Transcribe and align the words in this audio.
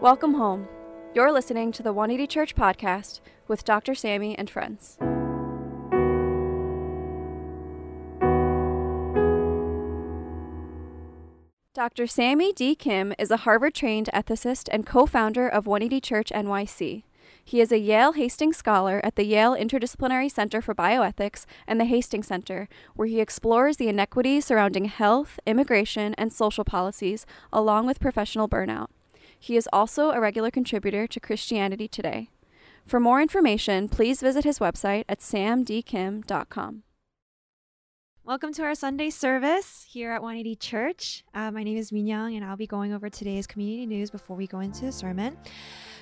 Welcome 0.00 0.34
home. 0.34 0.68
You're 1.12 1.32
listening 1.32 1.72
to 1.72 1.82
the 1.82 1.92
180 1.92 2.28
Church 2.28 2.54
podcast 2.54 3.18
with 3.48 3.64
Dr. 3.64 3.96
Sammy 3.96 4.38
and 4.38 4.48
friends. 4.48 4.96
Dr. 11.74 12.06
Sammy 12.06 12.52
D. 12.52 12.76
Kim 12.76 13.12
is 13.18 13.32
a 13.32 13.38
Harvard 13.38 13.74
trained 13.74 14.08
ethicist 14.14 14.68
and 14.70 14.86
co 14.86 15.04
founder 15.04 15.48
of 15.48 15.66
180 15.66 16.00
Church 16.00 16.30
NYC. 16.32 17.02
He 17.44 17.60
is 17.60 17.72
a 17.72 17.78
Yale 17.78 18.12
Hastings 18.12 18.56
Scholar 18.56 19.00
at 19.02 19.16
the 19.16 19.24
Yale 19.24 19.56
Interdisciplinary 19.56 20.30
Center 20.30 20.62
for 20.62 20.76
Bioethics 20.76 21.44
and 21.66 21.80
the 21.80 21.86
Hastings 21.86 22.28
Center, 22.28 22.68
where 22.94 23.08
he 23.08 23.20
explores 23.20 23.78
the 23.78 23.88
inequities 23.88 24.44
surrounding 24.44 24.84
health, 24.84 25.40
immigration, 25.44 26.14
and 26.14 26.32
social 26.32 26.64
policies, 26.64 27.26
along 27.52 27.86
with 27.86 27.98
professional 27.98 28.48
burnout. 28.48 28.90
He 29.38 29.56
is 29.56 29.68
also 29.72 30.10
a 30.10 30.20
regular 30.20 30.50
contributor 30.50 31.06
to 31.06 31.20
Christianity 31.20 31.88
Today. 31.88 32.30
For 32.84 32.98
more 32.98 33.20
information, 33.20 33.88
please 33.88 34.20
visit 34.20 34.44
his 34.44 34.58
website 34.58 35.04
at 35.08 35.20
samdkim.com. 35.20 36.82
Welcome 38.28 38.52
to 38.52 38.62
our 38.62 38.74
Sunday 38.74 39.08
service 39.08 39.86
here 39.88 40.10
at 40.10 40.20
180 40.20 40.56
Church. 40.56 41.24
Uh, 41.32 41.50
my 41.50 41.62
name 41.62 41.78
is 41.78 41.92
Min 41.92 42.06
Young, 42.06 42.36
and 42.36 42.44
I'll 42.44 42.58
be 42.58 42.66
going 42.66 42.92
over 42.92 43.08
today's 43.08 43.46
community 43.46 43.86
news 43.86 44.10
before 44.10 44.36
we 44.36 44.46
go 44.46 44.60
into 44.60 44.84
the 44.84 44.92
sermon. 44.92 45.38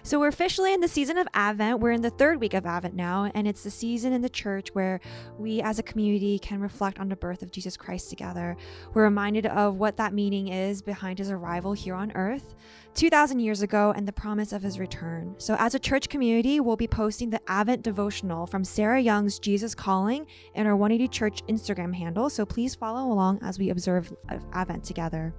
So, 0.02 0.18
we're 0.18 0.26
officially 0.26 0.74
in 0.74 0.80
the 0.80 0.88
season 0.88 1.18
of 1.18 1.28
Advent. 1.34 1.78
We're 1.78 1.92
in 1.92 2.02
the 2.02 2.10
third 2.10 2.40
week 2.40 2.54
of 2.54 2.66
Advent 2.66 2.94
now, 2.94 3.30
and 3.32 3.46
it's 3.46 3.62
the 3.62 3.70
season 3.70 4.12
in 4.12 4.22
the 4.22 4.28
church 4.28 4.70
where 4.72 4.98
we 5.38 5.62
as 5.62 5.78
a 5.78 5.84
community 5.84 6.40
can 6.40 6.60
reflect 6.60 6.98
on 6.98 7.08
the 7.08 7.16
birth 7.16 7.42
of 7.42 7.52
Jesus 7.52 7.76
Christ 7.76 8.10
together. 8.10 8.56
We're 8.92 9.04
reminded 9.04 9.46
of 9.46 9.76
what 9.76 9.96
that 9.98 10.12
meaning 10.12 10.48
is 10.48 10.82
behind 10.82 11.20
his 11.20 11.30
arrival 11.30 11.74
here 11.74 11.94
on 11.94 12.10
earth. 12.16 12.56
2,000 12.96 13.40
years 13.40 13.60
ago 13.60 13.92
and 13.94 14.08
the 14.08 14.12
promise 14.12 14.54
of 14.54 14.62
his 14.62 14.78
return. 14.78 15.34
So, 15.36 15.54
as 15.58 15.74
a 15.74 15.78
church 15.78 16.08
community, 16.08 16.60
we'll 16.60 16.76
be 16.76 16.88
posting 16.88 17.28
the 17.28 17.42
Advent 17.46 17.82
devotional 17.82 18.46
from 18.46 18.64
Sarah 18.64 19.00
Young's 19.00 19.38
Jesus 19.38 19.74
Calling 19.74 20.26
in 20.54 20.66
our 20.66 20.74
180 20.74 21.06
Church 21.12 21.42
Instagram 21.46 21.94
handle. 21.94 22.30
So, 22.30 22.46
please 22.46 22.74
follow 22.74 23.12
along 23.12 23.40
as 23.42 23.58
we 23.58 23.68
observe 23.68 24.14
Advent 24.54 24.82
together. 24.82 25.34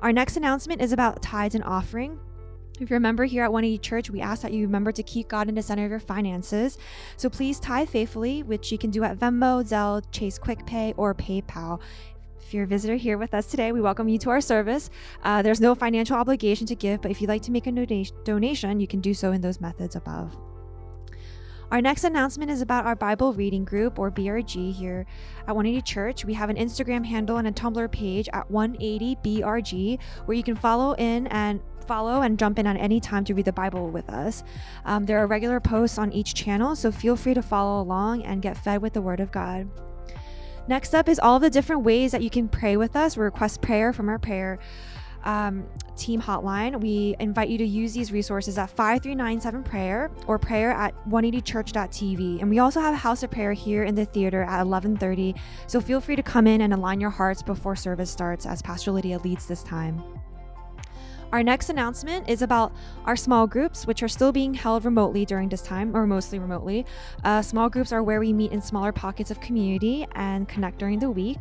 Our 0.00 0.10
next 0.10 0.38
announcement 0.38 0.80
is 0.80 0.92
about 0.92 1.20
tithes 1.20 1.54
and 1.54 1.64
offering. 1.64 2.18
If 2.80 2.88
you're 2.88 2.96
a 2.96 3.00
member 3.00 3.26
here 3.26 3.44
at 3.44 3.52
180 3.52 3.78
Church, 3.82 4.10
we 4.10 4.22
ask 4.22 4.40
that 4.40 4.52
you 4.52 4.62
remember 4.62 4.92
to 4.92 5.02
keep 5.02 5.28
God 5.28 5.50
in 5.50 5.54
the 5.54 5.62
center 5.62 5.84
of 5.84 5.90
your 5.90 6.00
finances. 6.00 6.78
So 7.18 7.28
please 7.28 7.60
tithe 7.60 7.90
faithfully, 7.90 8.42
which 8.42 8.72
you 8.72 8.78
can 8.78 8.90
do 8.90 9.04
at 9.04 9.18
Venmo, 9.18 9.62
Zelle, 9.64 10.02
Chase 10.12 10.38
QuickPay, 10.38 10.94
or 10.96 11.14
PayPal. 11.14 11.80
If 12.48 12.54
you're 12.54 12.64
a 12.64 12.66
visitor 12.66 12.94
here 12.94 13.18
with 13.18 13.34
us 13.34 13.44
today, 13.44 13.72
we 13.72 13.82
welcome 13.82 14.08
you 14.08 14.16
to 14.20 14.30
our 14.30 14.40
service. 14.40 14.88
Uh, 15.22 15.42
there's 15.42 15.60
no 15.60 15.74
financial 15.74 16.16
obligation 16.16 16.66
to 16.68 16.74
give, 16.74 17.02
but 17.02 17.10
if 17.10 17.20
you'd 17.20 17.28
like 17.28 17.42
to 17.42 17.50
make 17.50 17.66
a 17.66 18.04
donation, 18.24 18.80
you 18.80 18.86
can 18.86 19.02
do 19.02 19.12
so 19.12 19.32
in 19.32 19.42
those 19.42 19.60
methods 19.60 19.96
above. 19.96 20.34
Our 21.70 21.82
next 21.82 22.04
announcement 22.04 22.50
is 22.50 22.62
about 22.62 22.86
our 22.86 22.96
Bible 22.96 23.34
reading 23.34 23.66
group 23.66 23.98
or 23.98 24.10
BRG 24.10 24.72
here 24.72 25.04
at 25.42 25.54
180 25.54 25.82
Church. 25.82 26.24
We 26.24 26.32
have 26.32 26.48
an 26.48 26.56
Instagram 26.56 27.04
handle 27.04 27.36
and 27.36 27.46
a 27.46 27.52
Tumblr 27.52 27.92
page 27.92 28.30
at 28.32 28.50
180BRG 28.50 30.00
where 30.24 30.34
you 30.34 30.42
can 30.42 30.56
follow 30.56 30.94
in 30.94 31.26
and 31.26 31.60
follow 31.86 32.22
and 32.22 32.38
jump 32.38 32.58
in 32.58 32.66
at 32.66 32.78
any 32.78 32.98
time 32.98 33.26
to 33.26 33.34
read 33.34 33.44
the 33.44 33.52
Bible 33.52 33.90
with 33.90 34.08
us. 34.08 34.42
Um, 34.86 35.04
there 35.04 35.18
are 35.18 35.26
regular 35.26 35.60
posts 35.60 35.98
on 35.98 36.14
each 36.14 36.32
channel, 36.32 36.74
so 36.74 36.90
feel 36.90 37.14
free 37.14 37.34
to 37.34 37.42
follow 37.42 37.82
along 37.82 38.22
and 38.22 38.40
get 38.40 38.56
fed 38.56 38.80
with 38.80 38.94
the 38.94 39.02
Word 39.02 39.20
of 39.20 39.30
God. 39.30 39.68
Next 40.68 40.94
up 40.94 41.08
is 41.08 41.18
all 41.18 41.40
the 41.40 41.50
different 41.50 41.82
ways 41.82 42.12
that 42.12 42.22
you 42.22 42.30
can 42.30 42.46
pray 42.46 42.76
with 42.76 42.94
us, 42.94 43.16
We 43.16 43.24
request 43.24 43.62
prayer 43.62 43.92
from 43.92 44.08
our 44.08 44.18
prayer 44.18 44.58
um, 45.24 45.66
team 45.96 46.20
hotline. 46.20 46.80
We 46.80 47.16
invite 47.18 47.48
you 47.48 47.58
to 47.58 47.64
use 47.64 47.92
these 47.92 48.12
resources 48.12 48.58
at 48.58 48.70
5397 48.70 49.62
prayer 49.64 50.10
or 50.26 50.38
prayer 50.38 50.70
at 50.70 50.94
180church.tv. 51.08 52.40
And 52.40 52.50
we 52.50 52.58
also 52.58 52.80
have 52.80 52.94
a 52.94 52.98
house 52.98 53.22
of 53.22 53.30
prayer 53.30 53.52
here 53.52 53.84
in 53.84 53.94
the 53.94 54.04
theater 54.04 54.42
at 54.42 54.66
1130. 54.66 55.34
So 55.66 55.80
feel 55.80 56.00
free 56.00 56.16
to 56.16 56.22
come 56.22 56.46
in 56.46 56.60
and 56.60 56.72
align 56.72 57.00
your 57.00 57.10
hearts 57.10 57.42
before 57.42 57.74
service 57.74 58.10
starts 58.10 58.46
as 58.46 58.62
Pastor 58.62 58.92
Lydia 58.92 59.18
leads 59.18 59.46
this 59.46 59.62
time. 59.62 60.17
Our 61.30 61.42
next 61.42 61.68
announcement 61.68 62.28
is 62.28 62.40
about 62.40 62.72
our 63.04 63.14
small 63.14 63.46
groups, 63.46 63.86
which 63.86 64.02
are 64.02 64.08
still 64.08 64.32
being 64.32 64.54
held 64.54 64.86
remotely 64.86 65.26
during 65.26 65.50
this 65.50 65.60
time, 65.60 65.94
or 65.94 66.06
mostly 66.06 66.38
remotely. 66.38 66.86
Uh, 67.22 67.42
small 67.42 67.68
groups 67.68 67.92
are 67.92 68.02
where 68.02 68.18
we 68.18 68.32
meet 68.32 68.50
in 68.50 68.62
smaller 68.62 68.92
pockets 68.92 69.30
of 69.30 69.38
community 69.40 70.06
and 70.12 70.48
connect 70.48 70.78
during 70.78 70.98
the 70.98 71.10
week. 71.10 71.38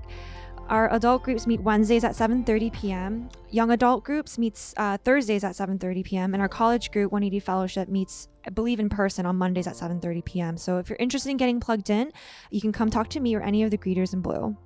Our 0.67 0.93
adult 0.93 1.23
groups 1.23 1.47
meet 1.47 1.61
Wednesdays 1.61 2.03
at 2.03 2.11
7:30 2.11 2.73
p.m. 2.73 3.29
Young 3.49 3.71
adult 3.71 4.03
groups 4.03 4.37
meets 4.37 4.73
uh, 4.75 4.97
Thursdays 4.97 5.45
at 5.45 5.53
7:30 5.53 6.03
p.m. 6.03 6.33
and 6.33 6.41
our 6.41 6.49
college 6.49 6.91
group 6.91 7.13
180 7.13 7.39
Fellowship 7.39 7.87
meets 7.87 8.27
I 8.45 8.49
believe 8.49 8.81
in 8.81 8.89
person 8.89 9.25
on 9.25 9.37
Mondays 9.37 9.67
at 9.67 9.75
7:30 9.75 10.25
p.m. 10.25 10.57
So 10.57 10.79
if 10.79 10.89
you're 10.89 10.97
interested 10.99 11.29
in 11.29 11.37
getting 11.37 11.61
plugged 11.61 11.89
in, 11.89 12.11
you 12.51 12.59
can 12.59 12.73
come 12.73 12.89
talk 12.89 13.07
to 13.09 13.21
me 13.21 13.35
or 13.35 13.41
any 13.41 13.63
of 13.63 13.71
the 13.71 13.77
greeters 13.77 14.13
in 14.13 14.19
blue. 14.19 14.57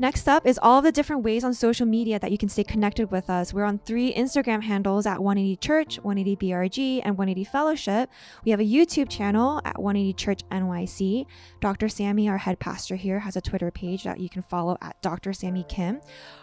Next 0.00 0.28
up 0.28 0.46
is 0.46 0.60
all 0.62 0.80
the 0.80 0.92
different 0.92 1.24
ways 1.24 1.42
on 1.42 1.52
social 1.52 1.84
media 1.84 2.20
that 2.20 2.30
you 2.30 2.38
can 2.38 2.48
stay 2.48 2.62
connected 2.62 3.10
with 3.10 3.28
us. 3.28 3.52
We're 3.52 3.64
on 3.64 3.80
three 3.80 4.14
Instagram 4.14 4.62
handles 4.62 5.06
at 5.06 5.20
180 5.20 5.56
Church, 5.56 5.96
180 5.96 6.46
BRG, 6.46 7.00
and 7.04 7.18
180 7.18 7.42
Fellowship. 7.50 8.08
We 8.44 8.52
have 8.52 8.60
a 8.60 8.64
YouTube 8.64 9.08
channel 9.08 9.60
at 9.64 9.82
180 9.82 10.12
Church 10.12 10.42
NYC. 10.50 11.26
Dr. 11.60 11.88
Sammy, 11.88 12.28
our 12.28 12.38
head 12.38 12.60
pastor 12.60 12.94
here, 12.94 13.18
has 13.18 13.34
a 13.34 13.40
Twitter 13.40 13.72
page 13.72 14.04
that 14.04 14.20
you 14.20 14.28
can 14.28 14.42
follow 14.42 14.78
at 14.80 15.02
Dr. 15.02 15.32
Sammy 15.32 15.64
Kim. 15.68 16.00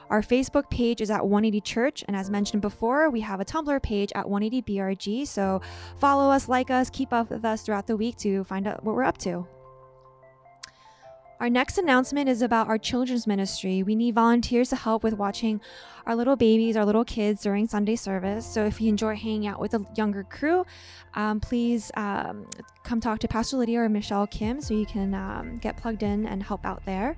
Our 0.10 0.22
Facebook 0.22 0.70
page 0.70 1.00
is 1.00 1.10
at 1.10 1.26
180 1.26 1.62
Church, 1.62 2.04
and 2.10 2.18
as 2.18 2.30
mentioned 2.30 2.62
before, 2.62 3.10
we 3.10 3.22
have 3.22 3.40
a 3.40 3.46
Tumblr 3.46 3.82
page 3.82 4.12
at 4.16 4.28
180 4.28 4.74
BRG. 4.74 5.26
So 5.26 5.62
follow 5.98 6.30
us, 6.30 6.50
like 6.50 6.70
us, 6.70 6.90
keep 6.90 7.14
up 7.14 7.30
with 7.30 7.46
us 7.46 7.62
throughout 7.62 7.88
the 7.88 7.96
week 7.96 8.18
to 8.18 8.44
find 8.44 8.68
out 8.68 8.84
what 8.84 8.96
we're 8.96 9.04
up 9.04 9.18
to. 9.20 9.48
Our 11.40 11.50
next 11.50 11.78
announcement 11.78 12.29
is 12.29 12.41
about 12.41 12.69
our 12.69 12.78
children's 12.78 13.28
ministry. 13.28 13.84
We 13.84 13.94
need 13.94 14.16
volunteers 14.16 14.69
to 14.69 14.78
help 14.78 15.03
with 15.03 15.16
watching 15.16 15.59
our 16.06 16.16
little 16.16 16.38
babies, 16.38 16.78
our 16.78 16.85
little 16.85 17.03
kids 17.03 17.41
during 17.41 17.68
Sunday 17.68 17.97
service. 17.97 18.46
So 18.46 18.66
if 18.66 18.79
you 18.79 18.88
enjoy 18.88 19.16
hanging 19.16 19.46
out 19.46 19.59
with 19.59 19.73
a 19.73 19.85
younger 19.96 20.23
crew, 20.23 20.66
um, 21.13 21.41
please 21.41 21.91
um, 21.96 22.47
come 22.84 23.01
talk 23.01 23.19
to 23.19 23.28
Pastor 23.28 23.57
Lydia 23.57 23.81
or 23.81 23.90
Michelle 23.90 24.28
Kim 24.28 24.62
so 24.62 24.73
you 24.73 24.85
can 24.85 25.13
um, 25.13 25.57
get 25.57 25.75
plugged 25.75 26.03
in 26.03 26.25
and 26.25 26.41
help 26.41 26.66
out 26.66 26.85
there. 26.85 27.18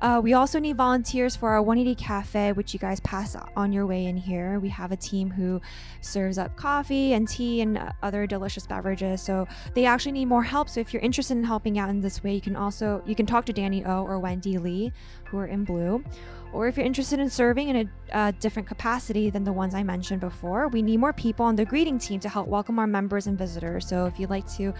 Uh, 0.00 0.20
we 0.22 0.32
also 0.32 0.60
need 0.60 0.76
volunteers 0.76 1.34
for 1.34 1.50
our 1.50 1.60
180 1.60 2.00
Cafe, 2.00 2.52
which 2.52 2.72
you 2.72 2.78
guys 2.78 3.00
pass 3.00 3.36
on 3.56 3.72
your 3.72 3.84
way 3.84 4.06
in 4.06 4.16
here. 4.16 4.60
We 4.60 4.68
have 4.68 4.92
a 4.92 4.96
team 4.96 5.30
who 5.30 5.60
serves 6.00 6.38
up 6.38 6.54
coffee 6.56 7.14
and 7.14 7.26
tea 7.26 7.62
and 7.62 7.92
other 8.02 8.26
delicious 8.26 8.66
beverages. 8.66 9.20
So 9.20 9.48
they 9.74 9.86
actually 9.86 10.12
need 10.12 10.26
more 10.26 10.44
help. 10.44 10.68
So 10.68 10.80
if 10.80 10.92
you're 10.92 11.02
interested 11.02 11.36
in 11.36 11.44
helping 11.44 11.78
out 11.78 11.88
in 11.90 12.00
this 12.00 12.22
way, 12.22 12.34
you 12.34 12.40
can 12.40 12.54
also 12.54 13.02
you 13.06 13.16
can 13.16 13.26
talk 13.26 13.44
to 13.46 13.52
Danny 13.52 13.84
O 13.84 14.04
or 14.04 14.20
Wendy 14.20 14.58
Lee, 14.58 14.92
who 15.24 15.38
are 15.38 15.46
in 15.46 15.64
blue. 15.64 16.04
Or 16.52 16.66
if 16.66 16.76
you're 16.76 16.86
interested 16.86 17.18
in 17.18 17.28
serving 17.28 17.68
in 17.68 17.76
a, 17.76 18.28
a 18.28 18.32
different 18.32 18.68
capacity 18.68 19.28
than 19.28 19.44
the 19.44 19.52
ones 19.52 19.74
I 19.74 19.82
mentioned 19.82 20.20
before, 20.20 20.68
we 20.68 20.80
need 20.80 20.98
more 20.98 21.12
people 21.12 21.44
on 21.44 21.56
the 21.56 21.64
greeting 21.64 21.98
team 21.98 22.20
to 22.20 22.28
help 22.28 22.48
welcome 22.48 22.78
our 22.78 22.86
members 22.86 23.26
and 23.26 23.36
visitors. 23.36 23.86
So 23.86 24.06
if 24.06 24.18
you'd 24.18 24.30
like 24.30 24.48
to 24.54 24.72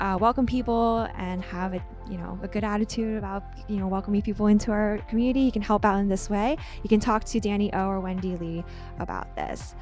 uh, 0.00 0.16
welcome 0.18 0.46
people 0.46 1.06
and 1.16 1.42
have 1.44 1.74
a 1.74 1.84
you 2.10 2.16
know 2.16 2.38
a 2.42 2.48
good 2.48 2.64
attitude 2.64 3.18
about 3.18 3.44
you 3.68 3.76
know 3.76 3.86
welcoming 3.86 4.22
people 4.22 4.46
into 4.46 4.72
our 4.72 4.98
community 5.08 5.40
you 5.40 5.52
can 5.52 5.62
help 5.62 5.84
out 5.84 6.00
in 6.00 6.08
this 6.08 6.28
way 6.28 6.56
you 6.82 6.88
can 6.88 6.98
talk 6.98 7.22
to 7.22 7.38
danny 7.38 7.72
o 7.74 7.86
or 7.86 8.00
wendy 8.00 8.36
lee 8.36 8.64
about 8.98 9.34
this 9.36 9.74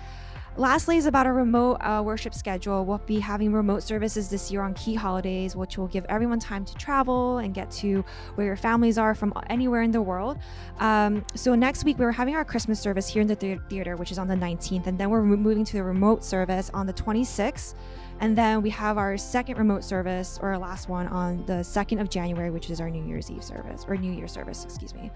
Lastly, 0.58 0.96
is 0.96 1.06
about 1.06 1.28
a 1.28 1.32
remote 1.32 1.74
uh, 1.74 2.02
worship 2.04 2.34
schedule. 2.34 2.84
We'll 2.84 2.98
be 2.98 3.20
having 3.20 3.52
remote 3.52 3.84
services 3.84 4.28
this 4.28 4.50
year 4.50 4.62
on 4.62 4.74
key 4.74 4.96
holidays, 4.96 5.54
which 5.54 5.78
will 5.78 5.86
give 5.86 6.04
everyone 6.08 6.40
time 6.40 6.64
to 6.64 6.74
travel 6.74 7.38
and 7.38 7.54
get 7.54 7.70
to 7.72 8.04
where 8.34 8.44
your 8.44 8.56
families 8.56 8.98
are 8.98 9.14
from 9.14 9.32
anywhere 9.48 9.82
in 9.82 9.92
the 9.92 10.02
world. 10.02 10.36
Um, 10.80 11.24
so, 11.36 11.54
next 11.54 11.84
week, 11.84 11.96
we're 12.00 12.10
having 12.10 12.34
our 12.34 12.44
Christmas 12.44 12.80
service 12.80 13.06
here 13.06 13.22
in 13.22 13.28
the 13.28 13.60
theater, 13.68 13.94
which 13.94 14.10
is 14.10 14.18
on 14.18 14.26
the 14.26 14.34
19th, 14.34 14.88
and 14.88 14.98
then 14.98 15.10
we're 15.10 15.22
moving 15.22 15.64
to 15.64 15.74
the 15.74 15.84
remote 15.84 16.24
service 16.24 16.72
on 16.74 16.88
the 16.88 16.92
26th. 16.92 17.74
And 18.20 18.36
then 18.36 18.62
we 18.62 18.70
have 18.70 18.98
our 18.98 19.16
second 19.16 19.58
remote 19.58 19.84
service, 19.84 20.38
or 20.42 20.50
our 20.50 20.58
last 20.58 20.88
one, 20.88 21.06
on 21.06 21.46
the 21.46 21.62
2nd 21.62 22.00
of 22.00 22.10
January, 22.10 22.50
which 22.50 22.68
is 22.68 22.80
our 22.80 22.90
New 22.90 23.04
Year's 23.04 23.30
Eve 23.30 23.44
service, 23.44 23.84
or 23.86 23.96
New 23.96 24.12
Year 24.12 24.26
service, 24.26 24.64
excuse 24.64 24.92
me. 24.94 25.10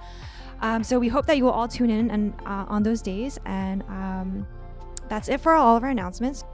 Um, 0.61 0.85
so 0.85 1.01
we 1.01 1.09
hope 1.09 1.27
that 1.27 1.37
you 1.37 1.45
will 1.45 1.51
all 1.51 1.67
tune 1.67 1.91
in 1.91 2.11
and 2.11 2.33
uh, 2.47 2.67
on 2.69 2.85
those 2.85 3.03
days. 3.03 3.41
And 3.45 3.83
um, 3.89 4.47
that's 5.09 5.29
it 5.29 5.41
for 5.41 5.55
all 5.55 5.77
of 5.77 5.83
our 5.83 5.91
announcements. 5.91 6.45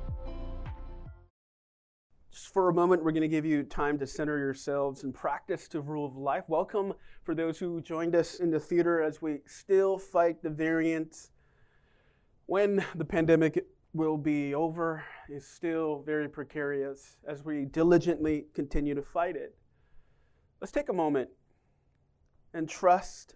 Just 2.32 2.52
for 2.54 2.70
a 2.70 2.74
moment, 2.74 3.04
we're 3.04 3.12
going 3.12 3.22
to 3.22 3.28
give 3.28 3.44
you 3.44 3.62
time 3.62 3.98
to 3.98 4.06
center 4.06 4.38
yourselves 4.38 5.04
and 5.04 5.12
practice 5.12 5.68
the 5.68 5.82
rule 5.82 6.06
of 6.06 6.16
life. 6.16 6.44
Welcome 6.48 6.94
for 7.24 7.34
those 7.34 7.58
who 7.58 7.82
joined 7.82 8.14
us 8.14 8.36
in 8.36 8.50
the 8.50 8.60
theater 8.60 9.02
as 9.02 9.20
we 9.20 9.40
still 9.44 9.98
fight 9.98 10.42
the 10.42 10.48
variant. 10.48 11.28
When 12.46 12.82
the 12.94 13.04
pandemic 13.04 13.66
will 13.92 14.16
be 14.16 14.54
over 14.54 15.04
is 15.28 15.46
still 15.46 16.02
very 16.04 16.28
precarious 16.28 17.16
as 17.26 17.44
we 17.44 17.64
diligently 17.64 18.46
continue 18.54 18.94
to 18.94 19.02
fight 19.02 19.36
it. 19.36 19.54
Let's 20.60 20.72
take 20.72 20.88
a 20.88 20.92
moment 20.92 21.30
and 22.54 22.68
trust 22.68 23.34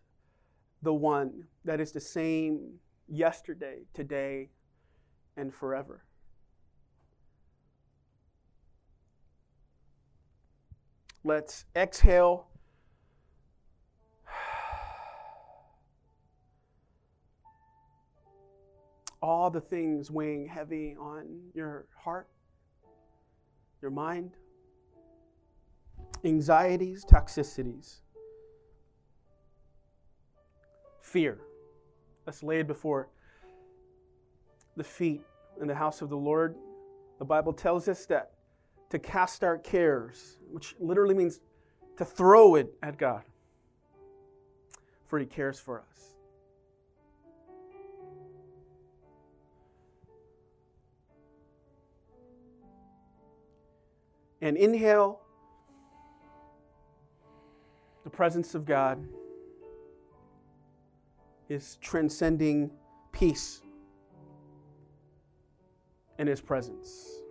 the 0.82 0.94
one 0.94 1.44
that 1.64 1.80
is 1.80 1.92
the 1.92 2.00
same 2.00 2.78
yesterday, 3.08 3.82
today, 3.94 4.50
and 5.36 5.54
forever. 5.54 6.04
Let's 11.24 11.66
exhale. 11.76 12.48
All 19.22 19.50
the 19.50 19.60
things 19.60 20.10
weighing 20.10 20.46
heavy 20.46 20.96
on 20.98 21.40
your 21.54 21.86
heart, 21.96 22.28
your 23.80 23.90
mind, 23.90 24.32
anxieties, 26.24 27.04
toxicities, 27.04 28.00
fear. 31.00 31.38
Lay 32.42 32.60
it 32.60 32.66
before 32.66 33.08
the 34.76 34.84
feet 34.84 35.22
in 35.60 35.68
the 35.68 35.75
house 35.75 36.02
of 36.02 36.08
the 36.08 36.16
Lord. 36.16 36.56
The 37.18 37.25
Bible 37.25 37.52
tells 37.52 37.88
us 37.88 38.06
that 38.06 38.32
to 38.90 38.98
cast 38.98 39.44
our 39.44 39.58
cares, 39.58 40.38
which 40.50 40.75
literally 40.80 41.14
means 41.14 41.40
to 41.96 42.04
throw 42.04 42.54
it 42.54 42.72
at 42.82 42.96
God, 42.98 43.22
for 45.06 45.18
He 45.18 45.26
cares 45.26 45.60
for 45.60 45.80
us. 45.80 46.12
And 54.42 54.56
inhale 54.56 55.20
the 58.02 58.10
presence 58.10 58.56
of 58.56 58.66
God, 58.66 59.06
His 61.48 61.76
transcending 61.76 62.72
peace 63.12 63.62
in 66.18 66.26
His 66.26 66.40
presence. 66.40 67.22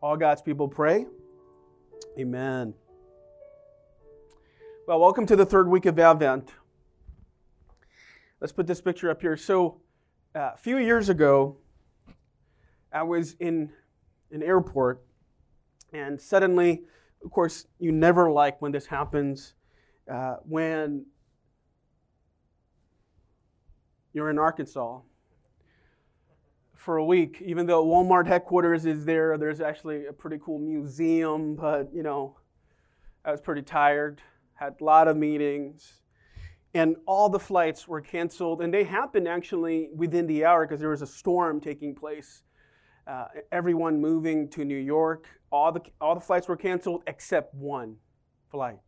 All 0.00 0.16
God's 0.16 0.40
people 0.40 0.68
pray. 0.68 1.06
Amen. 2.16 2.72
Well, 4.86 5.00
welcome 5.00 5.26
to 5.26 5.34
the 5.34 5.44
third 5.44 5.68
week 5.68 5.86
of 5.86 5.98
Advent. 5.98 6.52
Let's 8.40 8.52
put 8.52 8.68
this 8.68 8.80
picture 8.80 9.10
up 9.10 9.20
here. 9.20 9.36
So, 9.36 9.80
uh, 10.36 10.52
a 10.54 10.56
few 10.56 10.78
years 10.78 11.08
ago, 11.08 11.56
I 12.98 13.02
was 13.02 13.36
in 13.38 13.70
an 14.32 14.42
airport, 14.42 15.04
and 15.92 16.20
suddenly, 16.20 16.82
of 17.24 17.30
course, 17.30 17.68
you 17.78 17.92
never 17.92 18.28
like 18.28 18.60
when 18.60 18.72
this 18.72 18.86
happens, 18.86 19.54
uh, 20.12 20.38
when 20.42 21.06
you're 24.12 24.30
in 24.30 24.38
Arkansas 24.40 24.98
for 26.74 26.96
a 26.96 27.04
week. 27.04 27.40
Even 27.46 27.66
though 27.66 27.86
Walmart 27.86 28.26
headquarters 28.26 28.84
is 28.84 29.04
there, 29.04 29.38
there's 29.38 29.60
actually 29.60 30.06
a 30.06 30.12
pretty 30.12 30.38
cool 30.44 30.58
museum, 30.58 31.54
but 31.54 31.94
you 31.94 32.02
know, 32.02 32.36
I 33.24 33.30
was 33.30 33.40
pretty 33.40 33.62
tired, 33.62 34.20
had 34.54 34.74
a 34.80 34.84
lot 34.84 35.06
of 35.06 35.16
meetings, 35.16 36.00
and 36.74 36.96
all 37.06 37.28
the 37.28 37.38
flights 37.38 37.86
were 37.86 38.00
canceled. 38.00 38.60
And 38.60 38.74
they 38.74 38.82
happened 38.82 39.28
actually 39.28 39.88
within 39.94 40.26
the 40.26 40.44
hour 40.44 40.66
because 40.66 40.80
there 40.80 40.90
was 40.90 41.02
a 41.02 41.06
storm 41.06 41.60
taking 41.60 41.94
place. 41.94 42.42
Uh, 43.08 43.24
everyone 43.52 43.98
moving 43.98 44.48
to 44.50 44.66
New 44.66 44.76
York, 44.76 45.26
all 45.50 45.72
the, 45.72 45.80
all 45.98 46.14
the 46.14 46.20
flights 46.20 46.46
were 46.46 46.58
canceled 46.58 47.02
except 47.06 47.54
one 47.54 47.96
flight. 48.50 48.80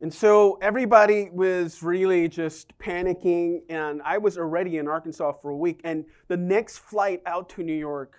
And 0.00 0.12
so 0.12 0.58
everybody 0.60 1.30
was 1.32 1.80
really 1.80 2.28
just 2.28 2.76
panicking, 2.78 3.60
and 3.68 4.02
I 4.04 4.18
was 4.18 4.36
already 4.36 4.78
in 4.78 4.88
Arkansas 4.88 5.32
for 5.34 5.50
a 5.50 5.56
week, 5.56 5.80
and 5.84 6.04
the 6.26 6.36
next 6.36 6.78
flight 6.78 7.22
out 7.24 7.48
to 7.50 7.62
New 7.62 7.72
York 7.72 8.16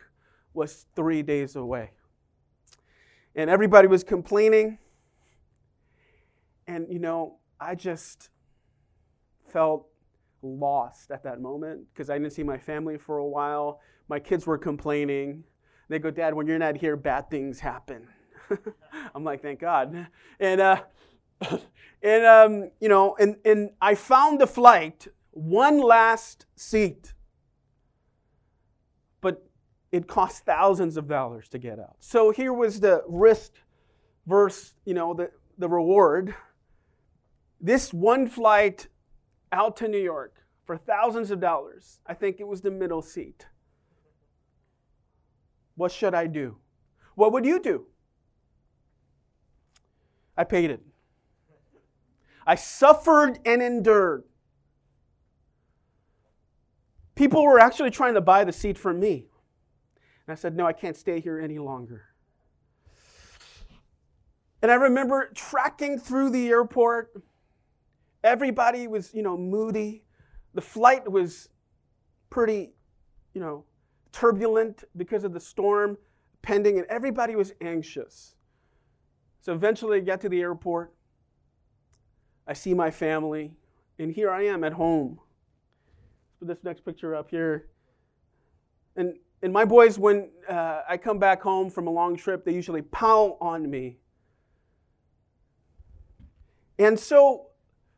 was 0.54 0.86
three 0.96 1.22
days 1.22 1.58
away. 1.58 1.92
And 3.36 3.50
everybody 3.50 3.90
was 3.90 4.06
complaining. 4.06 4.78
And, 6.68 6.88
you 6.90 7.00
know, 7.00 7.40
I 7.60 7.76
just 7.76 8.30
felt 9.52 9.89
lost 10.42 11.12
at 11.12 11.24
that 11.24 11.42
moment 11.42 11.86
because 11.94 12.10
I 12.10 12.18
didn't 12.18 12.34
see 12.34 12.44
my 12.44 12.58
family 12.58 12.98
for 12.98 13.18
a 13.18 13.28
while. 13.28 13.82
My 14.08 14.20
kids 14.20 14.46
were 14.46 14.58
complaining. 14.58 15.44
They 15.90 16.00
go, 16.00 16.12
Dad, 16.12 16.34
when 16.34 16.48
you're 16.48 16.60
not 16.60 16.78
here, 16.78 16.96
bad 16.96 17.30
things 17.30 17.60
happen. 17.60 18.08
I'm 19.16 19.24
like, 19.24 19.42
thank 19.42 19.60
God. 19.60 20.08
And, 20.40 20.62
uh, 20.62 20.84
and 22.02 22.26
um, 22.26 22.72
you 22.80 22.90
know, 22.90 23.16
and, 23.20 23.38
and 23.46 23.72
I 23.82 23.96
found 23.96 24.40
the 24.40 24.48
flight, 24.48 25.08
one 25.32 25.80
last 25.80 26.46
seat. 26.56 27.14
But 29.22 29.46
it 29.92 30.08
cost 30.08 30.46
thousands 30.46 30.98
of 30.98 31.08
dollars 31.08 31.50
to 31.50 31.58
get 31.58 31.80
out. 31.80 31.98
So 32.00 32.32
here 32.32 32.54
was 32.54 32.80
the 32.80 33.04
risk 33.08 33.54
versus, 34.28 34.76
you 34.86 34.94
know, 34.94 35.14
the, 35.14 35.32
the 35.58 35.70
reward. 35.70 36.36
This 37.60 37.94
one 37.94 38.28
flight 38.28 38.88
out 39.52 39.78
to 39.78 39.88
New 39.88 40.00
York 40.02 40.36
for 40.66 40.78
thousands 40.78 41.32
of 41.32 41.40
dollars, 41.40 42.00
I 42.06 42.14
think 42.14 42.40
it 42.40 42.48
was 42.48 42.62
the 42.62 42.72
middle 42.72 43.02
seat. 43.02 43.48
What 45.76 45.92
should 45.92 46.14
I 46.14 46.28
do? 46.28 46.58
What 47.16 47.32
would 47.34 47.46
you 47.46 47.60
do? 47.60 47.86
I 50.38 50.44
paid 50.44 50.72
it. 50.72 50.82
I 52.46 52.56
suffered 52.56 53.40
and 53.46 53.62
endured. 53.62 54.24
People 57.16 57.44
were 57.44 57.60
actually 57.60 57.92
trying 57.92 58.14
to 58.14 58.22
buy 58.22 58.44
the 58.44 58.54
seat 58.54 58.78
from 58.78 59.00
me. 59.00 59.28
And 60.26 60.32
I 60.32 60.36
said, 60.36 60.56
No, 60.56 60.66
I 60.66 60.74
can't 60.74 60.96
stay 60.96 61.20
here 61.20 61.40
any 61.40 61.60
longer. 61.60 62.06
And 64.62 64.72
I 64.72 64.76
remember 64.76 65.30
tracking 65.34 66.00
through 66.00 66.30
the 66.32 66.50
airport. 66.50 67.12
Everybody 68.24 68.88
was, 68.88 69.14
you 69.14 69.24
know, 69.24 69.38
moody. 69.38 70.04
The 70.54 70.62
flight 70.62 71.10
was 71.10 71.50
pretty, 72.30 72.74
you 73.34 73.42
know, 73.42 73.66
turbulent 74.12 74.84
because 74.98 75.24
of 75.24 75.34
the 75.34 75.40
storm 75.40 75.98
pending, 76.42 76.78
and 76.78 76.88
everybody 76.88 77.36
was 77.36 77.54
anxious. 77.62 78.36
So 79.42 79.54
eventually 79.54 79.98
I 79.98 80.02
get 80.02 80.22
to 80.22 80.30
the 80.30 80.42
airport. 80.42 80.94
I 82.48 82.54
see 82.54 82.74
my 82.74 82.92
family, 82.92 83.54
and 84.00 84.12
here 84.12 84.32
I 84.32 84.46
am 84.46 84.64
at 84.64 84.74
home. 84.74 85.20
Put 86.40 86.48
this 86.48 86.64
next 86.64 86.84
picture 86.84 87.16
up 87.16 87.30
here. 87.30 87.68
And, 88.96 89.16
and 89.44 89.54
my 89.54 89.66
boys, 89.66 90.00
when 90.00 90.30
uh, 90.50 90.82
I 90.90 90.98
come 90.98 91.20
back 91.20 91.42
home 91.42 91.70
from 91.70 91.88
a 91.88 91.92
long 91.92 92.18
trip, 92.18 92.44
they 92.44 92.54
usually 92.54 92.82
pound 92.82 93.34
on 93.40 93.70
me. 93.70 94.00
And 96.80 96.98
so 97.00 97.49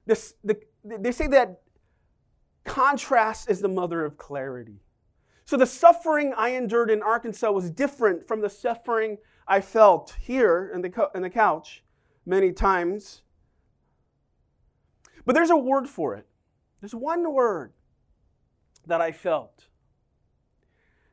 this, 0.06 0.36
the, 0.44 0.60
they 0.84 1.12
say 1.12 1.28
that 1.28 1.62
contrast 2.64 3.50
is 3.50 3.62
the 3.62 3.68
mother 3.68 4.04
of 4.06 4.18
clarity. 4.18 4.82
So 5.46 5.58
the 5.58 5.66
suffering 5.66 6.34
I 6.38 6.50
endured 6.50 6.90
in 6.90 7.02
Arkansas 7.02 7.52
was 7.52 7.70
different 7.70 8.28
from 8.28 8.42
the 8.42 8.50
suffering 8.50 9.18
I 9.48 9.62
felt 9.62 10.16
here 10.20 10.72
in 10.74 10.82
the, 10.82 11.10
in 11.14 11.22
the 11.22 11.30
couch 11.30 11.84
many 12.26 12.52
times. 12.52 13.22
But 15.26 15.36
there's 15.36 15.50
a 15.50 15.58
word 15.58 15.88
for 15.88 16.16
it. 16.16 16.26
There's 16.80 16.96
one 16.96 17.34
word 17.34 17.74
that 18.88 19.02
I 19.02 19.12
felt. 19.12 19.66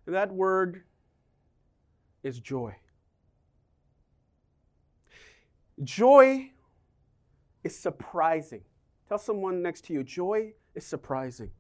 And 0.07 0.14
that 0.14 0.33
word 0.33 0.85
is 2.23 2.40
joy. 2.40 2.76
Joy 5.83 6.50
is 7.62 7.78
surprising. 7.78 8.62
Tell 9.09 9.19
someone 9.19 9.62
next 9.62 9.85
to 9.87 9.95
you, 9.95 10.05
joy 10.05 10.53
is 10.75 10.87
surprising. 10.87 11.50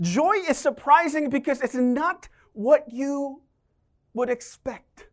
Joy 0.00 0.34
is 0.48 0.56
surprising 0.56 1.28
because 1.28 1.60
it's 1.60 1.74
not 1.74 2.28
what 2.54 2.90
you 2.90 3.42
would 4.14 4.30
expect. 4.30 5.08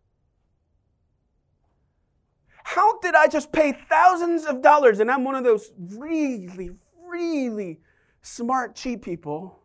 How 2.63 2.99
did 2.99 3.15
I 3.15 3.27
just 3.27 3.51
pay 3.51 3.73
thousands 3.73 4.45
of 4.45 4.61
dollars? 4.61 5.01
And 5.01 5.11
I'm 5.11 5.25
one 5.25 5.35
of 5.35 5.43
those 5.43 5.71
really, 5.77 6.71
really 7.05 7.81
smart, 8.21 8.75
cheap 8.75 9.03
people 9.03 9.59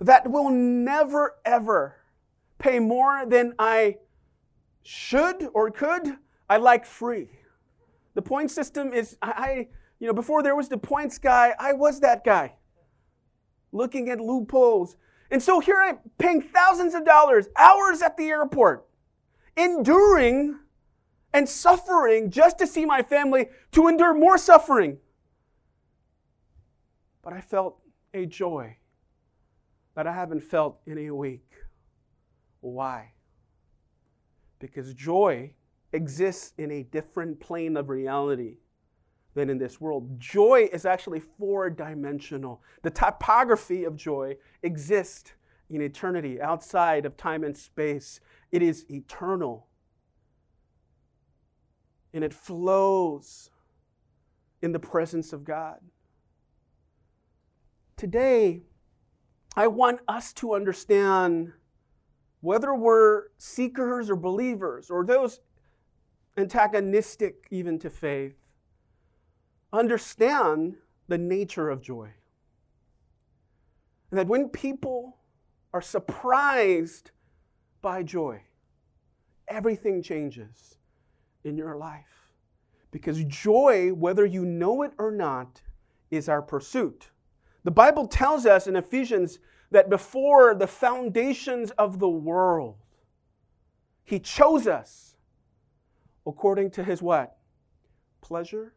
that 0.00 0.30
will 0.30 0.50
never, 0.50 1.36
ever 1.46 1.96
pay 2.58 2.78
more 2.78 3.24
than 3.26 3.54
I 3.58 3.96
should 4.82 5.48
or 5.54 5.70
could. 5.70 6.18
I 6.50 6.58
like 6.58 6.84
free. 6.84 7.30
The 8.14 8.22
point 8.22 8.50
system 8.50 8.92
is, 8.92 9.16
I, 9.22 9.68
you 9.98 10.06
know, 10.06 10.12
before 10.12 10.42
there 10.42 10.56
was 10.56 10.68
the 10.68 10.78
points 10.78 11.18
guy, 11.18 11.54
I 11.58 11.72
was 11.72 12.00
that 12.00 12.24
guy 12.24 12.54
looking 13.72 14.10
at 14.10 14.20
loopholes. 14.20 14.96
And 15.30 15.42
so 15.42 15.60
here 15.60 15.76
I'm 15.82 15.98
paying 16.18 16.42
thousands 16.42 16.94
of 16.94 17.04
dollars, 17.06 17.48
hours 17.56 18.02
at 18.02 18.16
the 18.16 18.28
airport, 18.28 18.86
enduring 19.56 20.58
and 21.32 21.48
suffering 21.48 22.30
just 22.30 22.58
to 22.58 22.66
see 22.66 22.84
my 22.84 23.02
family 23.02 23.48
to 23.72 23.88
endure 23.88 24.12
more 24.14 24.36
suffering. 24.36 24.98
but 27.22 27.32
I 27.32 27.40
felt 27.40 27.78
a 28.12 28.26
joy 28.26 28.76
that 29.94 30.06
I 30.06 30.12
haven't 30.12 30.42
felt 30.42 30.80
in 30.86 30.98
a 30.98 31.10
week. 31.10 31.48
Why? 32.60 33.12
Because 34.58 34.92
joy 34.94 35.54
exists 35.92 36.52
in 36.58 36.70
a 36.70 36.82
different 36.82 37.40
plane 37.40 37.76
of 37.76 37.88
reality 37.88 38.56
than 39.34 39.48
in 39.48 39.58
this 39.58 39.80
world. 39.80 40.18
Joy 40.18 40.68
is 40.72 40.84
actually 40.84 41.20
four 41.20 41.70
dimensional. 41.70 42.62
The 42.82 42.90
topography 42.90 43.84
of 43.84 43.96
joy 43.96 44.36
exists 44.62 45.32
in 45.70 45.80
eternity, 45.80 46.40
outside 46.40 47.06
of 47.06 47.16
time 47.16 47.44
and 47.44 47.56
space. 47.56 48.20
It 48.50 48.62
is 48.62 48.84
eternal. 48.90 49.68
And 52.12 52.22
it 52.22 52.34
flows 52.34 53.50
in 54.60 54.72
the 54.72 54.78
presence 54.78 55.32
of 55.32 55.44
God. 55.44 55.78
Today, 57.96 58.60
I 59.56 59.66
want 59.66 60.00
us 60.08 60.32
to 60.34 60.54
understand 60.54 61.52
whether 62.40 62.74
we're 62.74 63.24
seekers 63.38 64.10
or 64.10 64.16
believers 64.16 64.90
or 64.90 65.06
those 65.06 65.40
antagonistic 66.36 67.46
even 67.50 67.78
to 67.78 67.90
faith, 67.90 68.36
understand 69.72 70.76
the 71.08 71.18
nature 71.18 71.68
of 71.68 71.82
joy. 71.82 72.10
And 74.10 74.18
that 74.18 74.28
when 74.28 74.48
people 74.48 75.16
are 75.72 75.82
surprised 75.82 77.10
by 77.80 78.02
joy, 78.02 78.42
everything 79.48 80.02
changes 80.02 80.76
in 81.44 81.56
your 81.56 81.76
life. 81.76 82.30
Because 82.90 83.24
joy, 83.24 83.90
whether 83.94 84.26
you 84.26 84.44
know 84.44 84.82
it 84.82 84.92
or 84.98 85.10
not, 85.10 85.62
is 86.10 86.28
our 86.28 86.42
pursuit. 86.42 87.08
The 87.64 87.70
Bible 87.70 88.06
tells 88.06 88.44
us 88.44 88.66
in 88.66 88.76
Ephesians 88.76 89.38
that 89.70 89.88
before 89.88 90.54
the 90.54 90.66
foundations 90.66 91.70
of 91.72 91.98
the 91.98 92.08
world, 92.08 92.76
He 94.04 94.18
chose 94.18 94.66
us 94.66 95.11
according 96.26 96.70
to 96.72 96.84
His 96.84 97.02
what? 97.02 97.36
Pleasure 98.20 98.74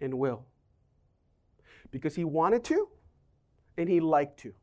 and 0.00 0.14
will. 0.14 0.44
Because 1.90 2.14
He 2.14 2.24
wanted 2.24 2.64
to 2.64 2.88
and 3.76 3.88
He 3.88 4.00
liked 4.00 4.40
to. 4.40 4.54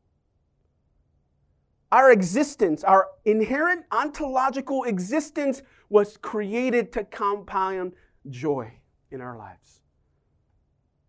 Our 1.91 2.11
existence, 2.11 2.83
our 2.83 3.09
inherent 3.23 3.85
ontological 3.91 4.83
existence, 4.83 5.61
was 5.89 6.17
created 6.17 6.91
to 6.93 7.03
compound 7.03 7.93
joy 8.29 8.73
in 9.11 9.21
our 9.21 9.37
lives. 9.37 9.81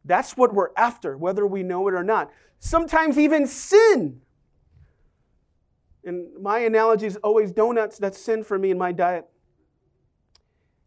That's 0.04 0.36
what 0.36 0.52
we're 0.52 0.74
after, 0.76 1.16
whether 1.16 1.46
we 1.46 1.62
know 1.62 1.88
it 1.88 1.94
or 1.94 2.04
not. 2.04 2.30
Sometimes 2.58 3.18
even 3.18 3.46
sin. 3.46 4.20
And 6.04 6.26
my 6.42 6.58
analogy 6.58 7.06
is 7.06 7.16
always 7.16 7.50
donuts, 7.50 7.96
that's 7.98 8.18
sin 8.18 8.44
for 8.44 8.58
me 8.58 8.70
in 8.70 8.76
my 8.76 8.92
diet. 8.92 9.26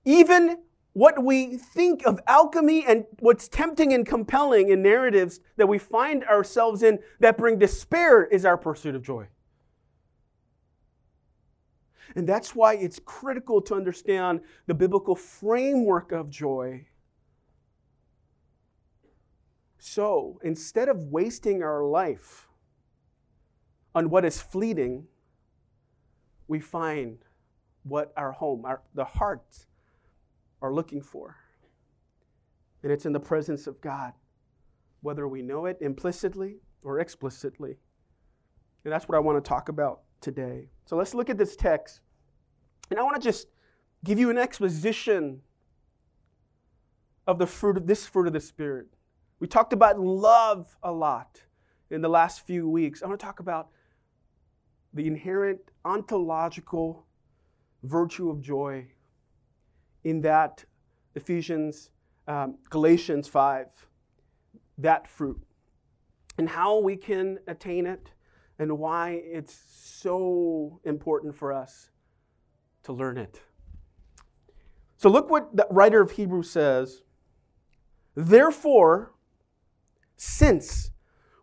Even 0.07 0.59
what 0.93 1.23
we 1.23 1.57
think 1.57 2.05
of 2.05 2.19
alchemy 2.25 2.85
and 2.87 3.05
what's 3.19 3.47
tempting 3.47 3.93
and 3.93 4.05
compelling 4.07 4.69
in 4.69 4.81
narratives 4.81 5.39
that 5.57 5.67
we 5.67 5.77
find 5.77 6.23
ourselves 6.23 6.81
in 6.81 6.97
that 7.19 7.37
bring 7.37 7.59
despair 7.59 8.23
is 8.25 8.45
our 8.45 8.57
pursuit 8.57 8.95
of 8.95 9.03
joy. 9.03 9.27
And 12.15 12.27
that's 12.27 12.55
why 12.55 12.75
it's 12.75 12.99
critical 13.03 13.61
to 13.63 13.75
understand 13.75 14.39
the 14.65 14.73
biblical 14.73 15.15
framework 15.15 16.11
of 16.11 16.29
joy 16.29 16.87
so 19.79 20.39
instead 20.43 20.89
of 20.89 20.97
wasting 21.05 21.63
our 21.63 21.83
life 21.83 22.47
on 23.95 24.09
what 24.09 24.25
is 24.25 24.41
fleeting, 24.41 25.07
we 26.47 26.59
find 26.59 27.19
what 27.83 28.11
our 28.17 28.33
home, 28.33 28.65
our, 28.65 28.81
the 28.93 29.05
hearts 29.05 29.65
are 30.61 30.73
looking 30.73 31.01
for. 31.01 31.35
And 32.83 32.91
it's 32.91 33.05
in 33.05 33.13
the 33.13 33.19
presence 33.19 33.67
of 33.67 33.81
God, 33.81 34.13
whether 35.01 35.27
we 35.27 35.41
know 35.41 35.65
it 35.65 35.77
implicitly 35.81 36.57
or 36.83 36.99
explicitly. 36.99 37.77
And 38.83 38.93
that's 38.93 39.07
what 39.07 39.15
I 39.15 39.19
want 39.19 39.43
to 39.43 39.47
talk 39.47 39.69
about 39.69 40.01
today. 40.21 40.69
So 40.85 40.95
let's 40.95 41.13
look 41.13 41.29
at 41.29 41.37
this 41.37 41.55
text. 41.55 42.01
And 42.89 42.99
I 42.99 43.03
want 43.03 43.15
to 43.15 43.21
just 43.21 43.47
give 44.03 44.19
you 44.19 44.29
an 44.29 44.37
exposition 44.37 45.41
of 47.25 47.39
the 47.39 47.47
fruit 47.47 47.77
of 47.77 47.87
this 47.87 48.07
fruit 48.07 48.27
of 48.27 48.33
the 48.33 48.39
Spirit. 48.39 48.87
We 49.39 49.47
talked 49.47 49.73
about 49.73 49.99
love 49.99 50.77
a 50.81 50.91
lot 50.91 51.43
in 51.89 52.01
the 52.01 52.09
last 52.09 52.45
few 52.45 52.69
weeks. 52.69 53.03
I 53.03 53.07
want 53.07 53.19
to 53.19 53.25
talk 53.25 53.39
about 53.39 53.69
the 54.93 55.05
inherent 55.05 55.59
ontological 55.83 57.05
virtue 57.83 58.29
of 58.29 58.41
joy 58.41 58.87
in 60.07 60.21
that 60.21 60.63
Ephesians, 61.15 61.89
um, 62.29 62.55
Galatians 62.69 63.27
5, 63.27 63.87
that 64.77 65.05
fruit, 65.05 65.43
and 66.37 66.47
how 66.47 66.79
we 66.79 66.95
can 66.95 67.39
attain 67.45 67.85
it, 67.85 68.11
and 68.57 68.79
why 68.79 69.21
it's 69.25 69.53
so 69.53 70.79
important 70.85 71.35
for 71.35 71.51
us 71.51 71.89
to 72.83 72.93
learn 72.93 73.17
it. 73.17 73.41
So, 74.95 75.09
look 75.09 75.29
what 75.29 75.53
the 75.53 75.67
writer 75.69 75.99
of 75.99 76.11
Hebrews 76.11 76.49
says. 76.49 77.01
Therefore, 78.15 79.11
since 80.15 80.91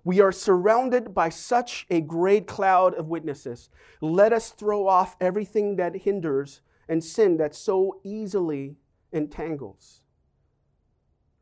we 0.04 0.21
are 0.21 0.33
surrounded 0.33 1.12
by 1.12 1.28
such 1.28 1.87
a 1.90 2.00
great 2.00 2.47
cloud 2.47 2.94
of 2.94 3.09
witnesses, 3.09 3.68
let 4.00 4.33
us 4.33 4.50
throw 4.50 4.88
off 4.88 5.16
everything 5.21 5.76
that 5.76 5.97
hinders 5.97 6.62
and 6.88 7.03
sin 7.03 7.37
that 7.38 7.55
so 7.55 8.00
easily 8.05 8.76
entangles. 9.12 10.00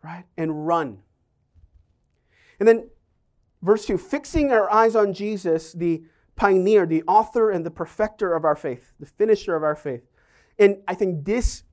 Right? 0.03 0.25
And 0.37 0.67
run. 0.67 0.99
And 2.59 2.69
then 2.69 2.91
verse 3.63 3.87
2 3.87 3.99
fixing 3.99 4.51
our 4.51 4.71
eyes 4.71 4.95
on 4.95 5.13
Jesus, 5.13 5.73
the 5.73 6.03
pioneer, 6.37 6.87
the 6.87 7.03
author 7.05 7.51
and 7.51 7.65
the 7.65 7.71
perfecter 7.71 8.35
of 8.35 8.45
our 8.45 8.57
faith, 8.57 8.93
the 8.99 9.07
finisher 9.07 9.55
of 9.57 9.63
our 9.63 9.77
faith. 9.77 10.09
And 10.59 10.79
I 10.87 10.95
think 10.95 11.25
this 11.25 11.65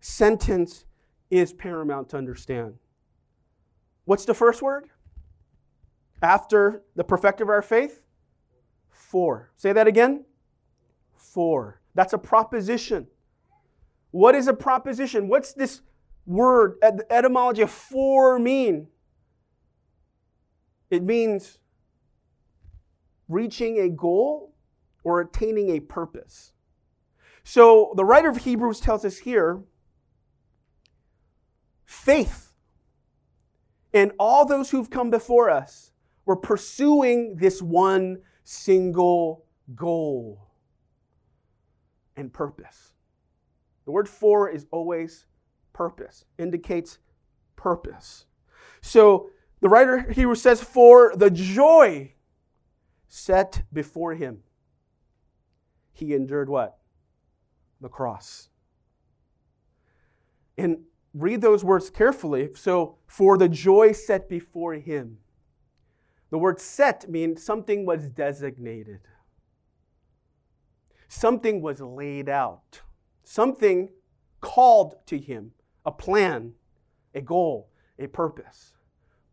sentence 0.00 0.84
is 1.30 1.52
paramount 1.52 2.08
to 2.10 2.16
understand. 2.16 2.74
What's 4.04 4.24
the 4.24 4.34
first 4.34 4.62
word? 4.62 4.88
After 6.22 6.82
the 6.96 7.04
perfecter 7.04 7.44
of 7.44 7.50
our 7.50 7.62
faith? 7.62 8.04
For. 8.90 9.52
Say 9.56 9.72
that 9.72 9.86
again. 9.86 10.24
For. 11.30 11.80
That's 11.94 12.12
a 12.12 12.18
proposition. 12.18 13.06
What 14.10 14.34
is 14.34 14.48
a 14.48 14.52
proposition? 14.52 15.28
What's 15.28 15.52
this 15.52 15.82
word, 16.26 16.74
the 16.80 17.06
etymology 17.08 17.62
of 17.62 17.70
for 17.70 18.38
mean? 18.38 18.88
It 20.90 21.04
means 21.04 21.58
reaching 23.28 23.78
a 23.78 23.88
goal 23.88 24.54
or 25.04 25.20
attaining 25.20 25.70
a 25.70 25.78
purpose. 25.78 26.52
So 27.44 27.92
the 27.96 28.04
writer 28.04 28.28
of 28.28 28.38
Hebrews 28.38 28.80
tells 28.80 29.04
us 29.04 29.18
here 29.18 29.62
faith 31.84 32.52
and 33.92 34.12
all 34.18 34.44
those 34.44 34.70
who've 34.70 34.90
come 34.90 35.10
before 35.10 35.48
us 35.48 35.92
were 36.26 36.36
pursuing 36.36 37.36
this 37.36 37.62
one 37.62 38.18
single 38.42 39.44
goal 39.76 40.49
and 42.20 42.32
purpose. 42.32 42.92
The 43.86 43.90
word 43.90 44.08
for 44.08 44.48
is 44.48 44.66
always 44.70 45.26
purpose, 45.72 46.24
indicates 46.38 46.98
purpose. 47.56 48.26
So 48.80 49.30
the 49.60 49.68
writer 49.68 50.12
here 50.12 50.34
says, 50.34 50.62
For 50.62 51.12
the 51.16 51.30
joy 51.30 52.12
set 53.08 53.62
before 53.72 54.14
him, 54.14 54.42
he 55.92 56.14
endured 56.14 56.48
what? 56.48 56.78
The 57.80 57.88
cross. 57.88 58.48
And 60.56 60.84
read 61.14 61.40
those 61.40 61.64
words 61.64 61.90
carefully. 61.90 62.50
So, 62.54 62.98
for 63.06 63.36
the 63.36 63.48
joy 63.48 63.92
set 63.92 64.28
before 64.28 64.74
him. 64.74 65.18
The 66.30 66.38
word 66.38 66.60
set 66.60 67.10
means 67.10 67.42
something 67.42 67.84
was 67.84 68.08
designated, 68.08 69.00
something 71.10 71.60
was 71.60 71.80
laid 71.80 72.28
out, 72.28 72.82
something 73.24 73.88
called 74.40 74.94
to 75.06 75.18
him, 75.18 75.50
a 75.84 75.90
plan, 75.90 76.52
a 77.14 77.20
goal, 77.20 77.68
a 77.98 78.06
purpose. 78.06 78.74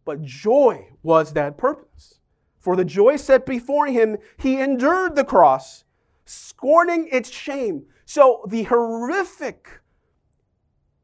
But 0.03 0.23
joy 0.23 0.87
was 1.03 1.33
that 1.33 1.57
purpose. 1.57 2.19
For 2.59 2.75
the 2.75 2.83
joy 2.83 3.15
set 3.17 3.45
before 3.45 3.85
him, 3.85 4.17
he 4.37 4.59
endured 4.59 5.15
the 5.15 5.23
cross, 5.23 5.83
scorning 6.25 7.07
its 7.11 7.29
shame. 7.29 7.85
So 8.05 8.43
the 8.49 8.63
horrific 8.63 9.81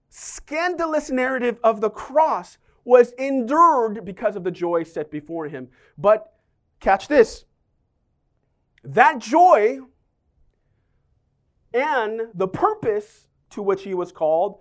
scandalous 0.10 1.12
narrative 1.12 1.60
of 1.64 1.82
the 1.82 1.90
cross 1.92 2.58
was 2.84 3.12
endured 3.14 4.04
because 4.04 4.36
of 4.36 4.44
the 4.44 4.52
joy 4.52 4.84
set 4.84 5.12
before 5.12 5.48
him. 5.48 5.70
But 6.00 6.34
catch 6.80 7.08
this 7.08 7.46
that 8.84 9.20
joy 9.20 9.80
and 11.74 12.22
the 12.34 12.48
purpose 12.48 13.28
to 13.52 13.62
which 13.62 13.84
he 13.84 13.94
was 13.94 14.12
called, 14.12 14.60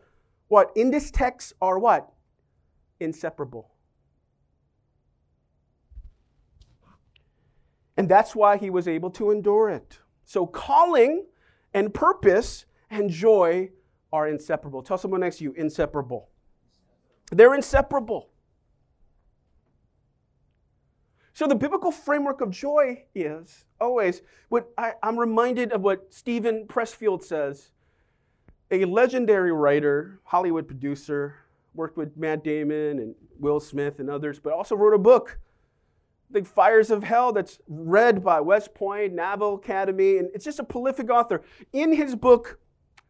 what 0.49 0.71
in 0.76 0.90
this 0.90 1.11
text 1.11 1.52
are 1.61 1.78
what? 1.78 2.12
Inseparable. 3.00 3.71
And 7.97 8.09
that's 8.09 8.35
why 8.35 8.57
he 8.57 8.71
was 8.71 8.88
able 8.88 9.11
to 9.11 9.31
endure 9.31 9.71
it. 9.71 9.99
So, 10.25 10.47
calling 10.47 11.26
and 11.75 11.92
purpose 11.92 12.64
and 12.90 13.11
joy 13.11 13.71
are 14.12 14.28
inseparable. 14.28 14.83
Tell 14.83 14.99
someone 14.99 15.21
next 15.21 15.38
to 15.38 15.45
you, 15.45 15.52
inseparable. 15.52 16.28
They're 17.31 17.54
inseparable. 17.54 18.31
So, 21.34 21.46
the 21.46 21.54
biblical 21.54 21.90
framework 21.90 22.40
of 22.40 22.50
joy 22.50 23.04
is 23.14 23.64
always 23.80 24.22
what 24.48 24.68
I, 24.76 24.92
am 25.02 25.18
reminded 25.18 25.72
of 25.72 25.80
what 25.80 26.12
Steven 26.12 26.66
Pressfield 26.66 27.22
says, 27.22 27.70
a 28.70 28.84
legendary 28.84 29.52
writer, 29.52 30.20
Hollywood 30.24 30.66
producer, 30.66 31.36
worked 31.74 31.96
with 31.96 32.16
Matt 32.16 32.44
Damon 32.44 32.98
and 32.98 33.14
Will 33.38 33.60
Smith 33.60 33.98
and 33.98 34.10
others, 34.10 34.38
but 34.38 34.52
also 34.52 34.76
wrote 34.76 34.94
a 34.94 34.98
book 34.98 35.38
the 36.32 36.44
Fires 36.44 36.90
of 36.90 37.04
Hell 37.04 37.32
that's 37.32 37.60
read 37.68 38.24
by 38.24 38.40
West 38.40 38.74
Point, 38.74 39.12
Naval 39.12 39.56
Academy, 39.56 40.18
and 40.18 40.30
it's 40.34 40.44
just 40.44 40.58
a 40.58 40.64
prolific 40.64 41.10
author. 41.10 41.42
In 41.72 41.92
his 41.92 42.16
book, 42.16 42.58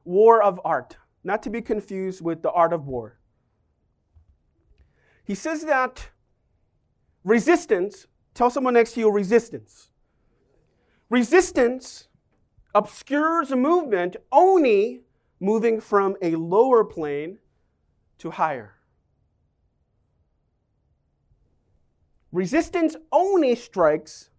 War 0.05 0.43
of 0.43 0.61
Art, 0.65 0.97
not 1.23 1.43
to 1.45 1.51
be 1.51 1.63
confused 1.63 2.21
with 2.21 2.43
The 2.43 2.51
Art 2.51 2.73
of 2.73 2.87
War, 2.87 3.19
he 5.25 5.35
says 5.35 5.65
that 5.65 6.11
resistance, 7.25 8.07
tell 8.35 8.51
someone 8.51 8.75
next 8.75 8.93
to 8.93 9.01
you 9.01 9.11
resistance. 9.11 9.89
Resistance 11.11 12.09
obscures 12.75 13.51
a 13.51 13.57
movement 13.57 14.17
only 14.31 15.03
moving 15.41 15.81
from 15.81 16.17
a 16.23 16.37
lower 16.37 16.85
plane 16.85 17.39
to 18.19 18.31
higher. 18.31 18.77
Resistance 22.31 22.97
only 23.11 23.55
strikes 23.55 24.31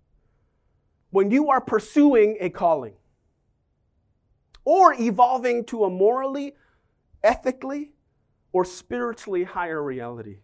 when 1.12 1.30
you 1.30 1.50
are 1.50 1.62
pursuing 1.62 2.38
a 2.40 2.50
calling 2.50 2.96
or 4.66 4.96
evolving 5.00 5.64
to 5.66 5.84
a 5.84 5.90
morally, 5.90 6.56
ethically, 7.24 7.92
or 8.52 8.66
spiritually 8.66 9.44
higher 9.44 9.84
reality. 9.84 10.40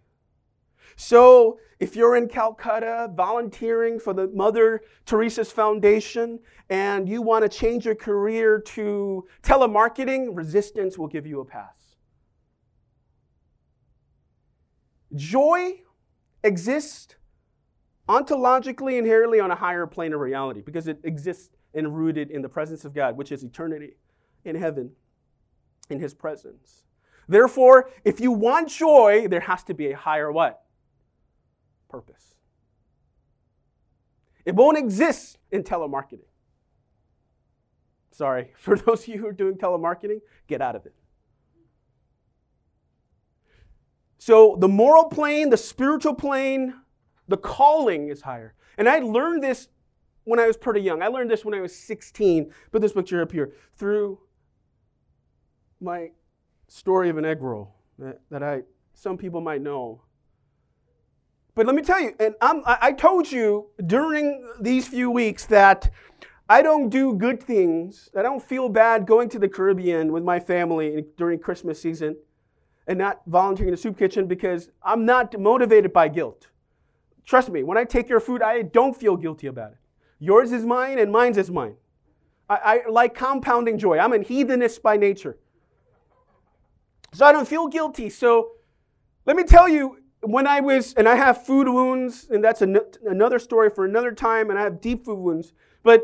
So, 1.01 1.59
if 1.79 1.95
you're 1.95 2.17
in 2.17 2.27
Calcutta 2.27 3.09
volunteering 3.15 4.01
for 4.01 4.13
the 4.13 4.27
Mother 4.27 4.81
Teresa's 5.05 5.49
Foundation 5.49 6.39
and 6.69 7.07
you 7.07 7.21
want 7.21 7.49
to 7.49 7.57
change 7.57 7.85
your 7.85 7.95
career 7.95 8.59
to 8.59 9.25
telemarketing, 9.41 10.35
resistance 10.35 10.97
will 10.97 11.07
give 11.07 11.25
you 11.25 11.39
a 11.39 11.45
pass. 11.45 11.95
Joy 15.15 15.83
exists 16.43 17.15
ontologically, 18.09 18.99
inherently 18.99 19.39
on 19.39 19.51
a 19.51 19.55
higher 19.55 19.87
plane 19.87 20.11
of 20.11 20.19
reality 20.19 20.61
because 20.61 20.89
it 20.89 20.99
exists 21.05 21.55
and 21.73 21.95
rooted 21.95 22.29
in 22.29 22.41
the 22.41 22.49
presence 22.49 22.83
of 22.83 22.93
God, 22.93 23.15
which 23.15 23.31
is 23.31 23.41
eternity 23.45 23.93
in 24.43 24.53
heaven, 24.57 24.91
in 25.89 26.01
His 26.01 26.13
presence. 26.13 26.83
Therefore, 27.29 27.89
if 28.03 28.19
you 28.19 28.33
want 28.33 28.67
joy, 28.67 29.29
there 29.29 29.39
has 29.39 29.63
to 29.63 29.73
be 29.73 29.91
a 29.91 29.95
higher 29.95 30.29
what? 30.29 30.65
Purpose. 31.89 32.35
It 34.45 34.55
won't 34.55 34.77
exist 34.77 35.37
in 35.51 35.63
telemarketing. 35.63 36.29
Sorry, 38.11 38.53
for 38.57 38.77
those 38.77 39.03
of 39.03 39.07
you 39.07 39.19
who 39.19 39.27
are 39.27 39.33
doing 39.33 39.55
telemarketing, 39.55 40.21
get 40.47 40.61
out 40.61 40.75
of 40.75 40.85
it. 40.85 40.93
So, 44.17 44.57
the 44.59 44.67
moral 44.67 45.05
plane, 45.05 45.49
the 45.49 45.57
spiritual 45.57 46.13
plane, 46.13 46.73
the 47.27 47.37
calling 47.37 48.09
is 48.09 48.21
higher. 48.21 48.53
And 48.77 48.89
I 48.89 48.99
learned 48.99 49.43
this 49.43 49.69
when 50.25 50.39
I 50.39 50.45
was 50.45 50.57
pretty 50.57 50.81
young. 50.81 51.01
I 51.01 51.07
learned 51.07 51.31
this 51.31 51.45
when 51.45 51.53
I 51.53 51.61
was 51.61 51.75
16. 51.75 52.53
Put 52.71 52.81
this 52.81 52.93
picture 52.93 53.21
up 53.21 53.31
here. 53.31 53.53
Through 53.75 54.19
my 55.79 56.11
story 56.67 57.09
of 57.09 57.17
an 57.17 57.25
egg 57.25 57.41
roll 57.41 57.75
that, 57.97 58.21
that 58.29 58.43
I 58.43 58.63
some 58.93 59.17
people 59.17 59.41
might 59.41 59.61
know. 59.61 60.01
But 61.59 61.65
let 61.65 61.75
me 61.75 61.81
tell 61.81 61.99
you, 61.99 62.15
and 62.21 62.35
I'm, 62.39 62.63
I 62.65 62.93
told 62.93 63.29
you 63.29 63.67
during 63.85 64.49
these 64.61 64.87
few 64.87 65.11
weeks 65.11 65.45
that 65.47 65.91
I 66.47 66.61
don't 66.61 66.87
do 66.87 67.13
good 67.15 67.43
things. 67.43 68.09
I 68.17 68.21
don't 68.21 68.41
feel 68.41 68.69
bad 68.69 69.05
going 69.05 69.27
to 69.27 69.39
the 69.39 69.49
Caribbean 69.49 70.13
with 70.13 70.23
my 70.23 70.39
family 70.39 71.03
during 71.17 71.37
Christmas 71.37 71.81
season 71.81 72.15
and 72.87 72.97
not 72.97 73.23
volunteering 73.27 73.67
in 73.67 73.71
the 73.73 73.77
soup 73.77 73.99
kitchen 73.99 74.25
because 74.25 74.69
I'm 74.81 75.03
not 75.03 75.37
motivated 75.37 75.91
by 75.91 76.07
guilt. 76.07 76.47
Trust 77.25 77.49
me, 77.49 77.63
when 77.63 77.77
I 77.77 77.83
take 77.83 78.07
your 78.07 78.21
food, 78.21 78.41
I 78.41 78.61
don't 78.61 78.95
feel 78.95 79.17
guilty 79.17 79.47
about 79.47 79.73
it. 79.73 79.79
Yours 80.17 80.53
is 80.53 80.65
mine 80.65 80.97
and 80.97 81.11
mine's 81.11 81.37
is 81.37 81.51
mine. 81.51 81.75
I, 82.49 82.55
I 82.55 82.89
like 82.89 83.13
compounding 83.13 83.77
joy. 83.77 83.99
I'm 83.99 84.13
a 84.13 84.23
heathenist 84.23 84.81
by 84.81 84.95
nature. 84.95 85.37
So 87.13 87.25
I 87.25 87.33
don't 87.33 87.49
feel 87.49 87.67
guilty. 87.67 88.09
So 88.09 88.51
let 89.25 89.35
me 89.35 89.43
tell 89.43 89.67
you, 89.67 89.98
when 90.21 90.47
I 90.47 90.59
was, 90.59 90.93
and 90.93 91.07
I 91.07 91.15
have 91.15 91.45
food 91.45 91.67
wounds, 91.67 92.27
and 92.29 92.43
that's 92.43 92.61
an, 92.61 92.79
another 93.05 93.39
story 93.39 93.69
for 93.69 93.85
another 93.85 94.11
time, 94.11 94.49
and 94.49 94.59
I 94.59 94.63
have 94.63 94.81
deep 94.81 95.05
food 95.05 95.19
wounds. 95.19 95.53
But 95.83 96.03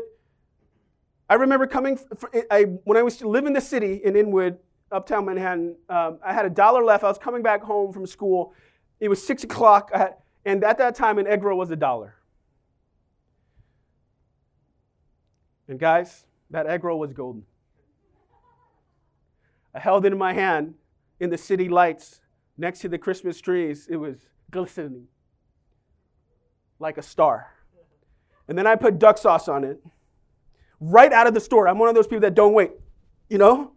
I 1.28 1.34
remember 1.34 1.66
coming, 1.66 1.96
for, 1.96 2.30
I, 2.50 2.62
when 2.84 2.96
I 2.96 3.02
was 3.02 3.18
to 3.18 3.28
live 3.28 3.46
in 3.46 3.52
the 3.52 3.60
city 3.60 4.00
in 4.02 4.16
Inwood, 4.16 4.58
uptown 4.90 5.26
Manhattan, 5.26 5.76
um, 5.88 6.18
I 6.24 6.32
had 6.32 6.46
a 6.46 6.50
dollar 6.50 6.82
left. 6.82 7.04
I 7.04 7.08
was 7.08 7.18
coming 7.18 7.42
back 7.42 7.62
home 7.62 7.92
from 7.92 8.06
school. 8.06 8.54
It 9.00 9.08
was 9.08 9.24
six 9.24 9.44
o'clock. 9.44 9.90
Had, 9.92 10.14
and 10.44 10.64
at 10.64 10.78
that 10.78 10.94
time, 10.94 11.18
an 11.18 11.26
egg 11.26 11.42
roll 11.42 11.58
was 11.58 11.70
a 11.70 11.76
dollar. 11.76 12.14
And 15.68 15.78
guys, 15.78 16.24
that 16.50 16.66
egg 16.66 16.84
roll 16.84 17.00
was 17.00 17.12
golden. 17.12 17.44
I 19.74 19.80
held 19.80 20.06
it 20.06 20.12
in 20.12 20.18
my 20.18 20.32
hand 20.32 20.74
in 21.20 21.28
the 21.28 21.36
city 21.36 21.68
lights 21.68 22.20
next 22.58 22.80
to 22.80 22.88
the 22.88 22.98
Christmas 22.98 23.40
trees. 23.40 23.86
It 23.90 23.96
was 23.96 24.16
glistening 24.50 25.08
like 26.78 26.98
a 26.98 27.02
star. 27.02 27.52
And 28.48 28.56
then 28.56 28.66
I 28.66 28.76
put 28.76 28.98
duck 28.98 29.18
sauce 29.18 29.48
on 29.48 29.64
it 29.64 29.82
right 30.80 31.12
out 31.12 31.26
of 31.26 31.34
the 31.34 31.40
store. 31.40 31.68
I'm 31.68 31.78
one 31.78 31.88
of 31.88 31.94
those 31.94 32.06
people 32.06 32.20
that 32.20 32.34
don't 32.34 32.52
wait, 32.52 32.72
you 33.28 33.38
know? 33.38 33.72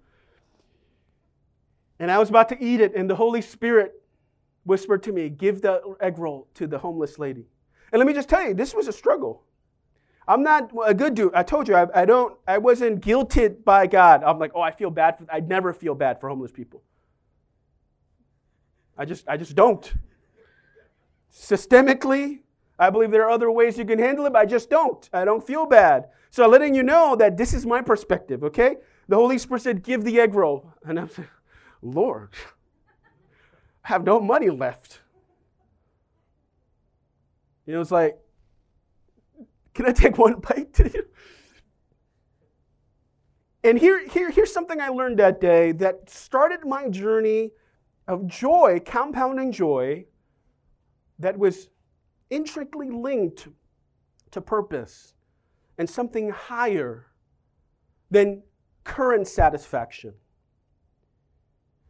And 1.99 2.11
I 2.11 2.17
was 2.17 2.29
about 2.29 2.49
to 2.49 2.63
eat 2.63 2.79
it, 2.79 2.95
and 2.95 3.09
the 3.09 3.15
Holy 3.15 3.41
Spirit 3.41 3.93
whispered 4.63 5.03
to 5.03 5.11
me, 5.11 5.27
Give 5.29 5.61
the 5.61 5.81
egg 5.99 6.17
roll 6.17 6.47
to 6.53 6.65
the 6.67 6.77
homeless 6.77 7.19
lady. 7.19 7.45
And 7.91 7.99
let 7.99 8.07
me 8.07 8.13
just 8.13 8.29
tell 8.29 8.47
you, 8.47 8.53
this 8.53 8.73
was 8.73 8.87
a 8.87 8.93
struggle. 8.93 9.43
I'm 10.27 10.43
not 10.43 10.71
a 10.85 10.93
good 10.93 11.15
dude. 11.15 11.33
I 11.33 11.41
told 11.41 11.67
you, 11.67 11.75
I, 11.75 11.87
I 12.01 12.05
don't, 12.05 12.37
I 12.47 12.59
wasn't 12.59 13.03
guilted 13.03 13.63
by 13.63 13.87
God. 13.87 14.23
I'm 14.23 14.37
like, 14.37 14.51
oh, 14.53 14.61
I 14.61 14.71
feel 14.71 14.91
bad 14.91 15.17
for, 15.17 15.25
I 15.31 15.39
never 15.39 15.73
feel 15.73 15.95
bad 15.95 16.21
for 16.21 16.29
homeless 16.29 16.51
people. 16.51 16.83
I 18.99 19.05
just, 19.05 19.27
I 19.29 19.37
just 19.37 19.55
don't. 19.55 19.91
Systemically, 21.33 22.39
I 22.77 22.89
believe 22.89 23.11
there 23.11 23.23
are 23.23 23.29
other 23.29 23.49
ways 23.49 23.77
you 23.77 23.85
can 23.85 23.97
handle 23.97 24.25
it, 24.25 24.33
but 24.33 24.39
I 24.39 24.45
just 24.45 24.69
don't. 24.69 25.09
I 25.13 25.23
don't 25.23 25.45
feel 25.45 25.65
bad. 25.65 26.09
So 26.31 26.43
I'm 26.43 26.51
letting 26.51 26.75
you 26.75 26.83
know 26.83 27.15
that 27.15 27.37
this 27.37 27.53
is 27.53 27.65
my 27.65 27.81
perspective, 27.81 28.43
okay? 28.43 28.75
The 29.07 29.15
Holy 29.15 29.37
Spirit 29.37 29.61
said, 29.61 29.83
give 29.83 30.03
the 30.03 30.19
egg 30.19 30.35
roll. 30.35 30.73
And 30.83 30.99
I'm 30.99 31.09
like, 31.17 31.29
Lord, 31.81 32.29
I 33.85 33.87
have 33.87 34.03
no 34.03 34.19
money 34.19 34.49
left. 34.49 34.99
You 37.65 37.75
know, 37.75 37.81
it's 37.81 37.91
like, 37.91 38.17
can 39.73 39.85
I 39.85 39.93
take 39.93 40.17
one 40.17 40.41
bite? 40.41 40.77
And 43.63 43.77
here, 43.77 44.07
here, 44.07 44.29
here's 44.29 44.53
something 44.53 44.79
I 44.79 44.89
learned 44.89 45.19
that 45.19 45.39
day 45.41 45.71
that 45.73 46.09
started 46.09 46.65
my 46.65 46.89
journey 46.89 47.51
of 48.09 48.25
joy, 48.27 48.81
compounding 48.83 49.51
joy, 49.51 50.03
that 51.19 51.37
was 51.37 51.69
intricately 52.31 52.89
linked 52.89 53.47
to 54.31 54.41
purpose 54.41 55.13
and 55.77 55.87
something 55.87 56.31
higher 56.31 57.05
than 58.09 58.41
current 58.83 59.27
satisfaction. 59.27 60.15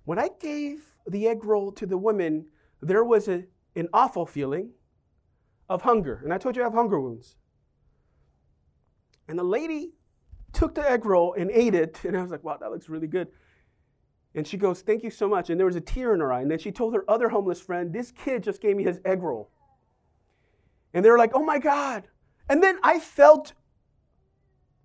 When 0.03 0.19
I 0.19 0.29
gave 0.39 0.83
the 1.07 1.27
egg 1.27 1.45
roll 1.45 1.71
to 1.71 1.85
the 1.85 1.97
women, 1.97 2.47
there 2.81 3.05
was 3.05 3.29
a, 3.29 3.45
an 3.75 3.87
awful 3.93 4.25
feeling 4.25 4.71
of 5.69 5.83
hunger. 5.83 6.19
And 6.23 6.33
I 6.33 6.37
told 6.37 6.57
you 6.57 6.63
I 6.63 6.65
have 6.65 6.73
hunger 6.73 6.99
wounds. 6.99 7.37
And 9.29 9.39
the 9.39 9.43
lady 9.43 9.93
took 10.51 10.75
the 10.75 10.89
egg 10.89 11.05
roll 11.05 11.33
and 11.33 11.49
ate 11.51 11.75
it, 11.75 12.01
and 12.03 12.17
I 12.17 12.21
was 12.21 12.31
like, 12.31 12.43
wow, 12.43 12.57
that 12.59 12.71
looks 12.71 12.89
really 12.89 13.07
good. 13.07 13.29
And 14.39 14.47
she 14.47 14.55
goes, 14.55 14.79
Thank 14.79 15.03
you 15.03 15.09
so 15.09 15.27
much. 15.27 15.49
And 15.49 15.59
there 15.59 15.65
was 15.65 15.75
a 15.75 15.81
tear 15.81 16.13
in 16.13 16.21
her 16.21 16.31
eye. 16.31 16.39
And 16.39 16.49
then 16.49 16.59
she 16.59 16.71
told 16.71 16.93
her 16.95 17.03
other 17.09 17.27
homeless 17.27 17.59
friend, 17.59 17.91
This 17.91 18.13
kid 18.13 18.41
just 18.41 18.61
gave 18.61 18.77
me 18.77 18.85
his 18.85 19.01
egg 19.03 19.21
roll. 19.21 19.49
And 20.93 21.03
they 21.03 21.09
were 21.11 21.17
like, 21.17 21.31
Oh 21.33 21.43
my 21.43 21.59
God. 21.59 22.07
And 22.47 22.63
then 22.63 22.79
I 22.81 22.99
felt 22.99 23.51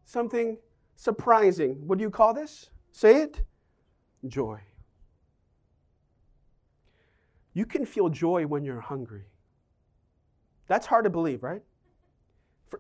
something 0.05 0.59
surprising. 0.97 1.87
What 1.87 1.99
do 1.99 2.03
you 2.03 2.11
call 2.11 2.35
this? 2.35 2.71
Say 2.91 3.23
it 3.23 3.43
joy. 4.27 4.59
You 7.53 7.65
can 7.65 7.87
feel 7.87 8.09
joy 8.09 8.49
when 8.49 8.65
you're 8.65 8.81
hungry. 8.81 9.27
That's 10.67 10.87
hard 10.87 11.05
to 11.05 11.11
believe, 11.11 11.45
right? 11.45 11.63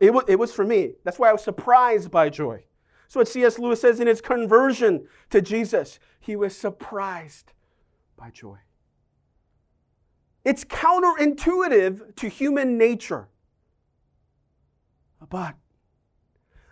It 0.00 0.12
was, 0.12 0.24
it 0.26 0.40
was 0.40 0.52
for 0.52 0.64
me. 0.64 0.94
That's 1.04 1.20
why 1.20 1.28
I 1.28 1.32
was 1.32 1.44
surprised 1.44 2.10
by 2.10 2.30
joy. 2.30 2.64
So 3.08 3.20
what 3.20 3.28
C.S. 3.28 3.58
Lewis 3.58 3.80
says 3.80 4.00
in 4.00 4.06
his 4.06 4.20
conversion 4.20 5.06
to 5.30 5.40
Jesus, 5.40 5.98
he 6.20 6.36
was 6.36 6.56
surprised 6.56 7.52
by 8.16 8.30
joy. 8.30 8.58
It's 10.44 10.64
counterintuitive 10.64 12.16
to 12.16 12.28
human 12.28 12.76
nature. 12.76 13.28
But 15.28 15.54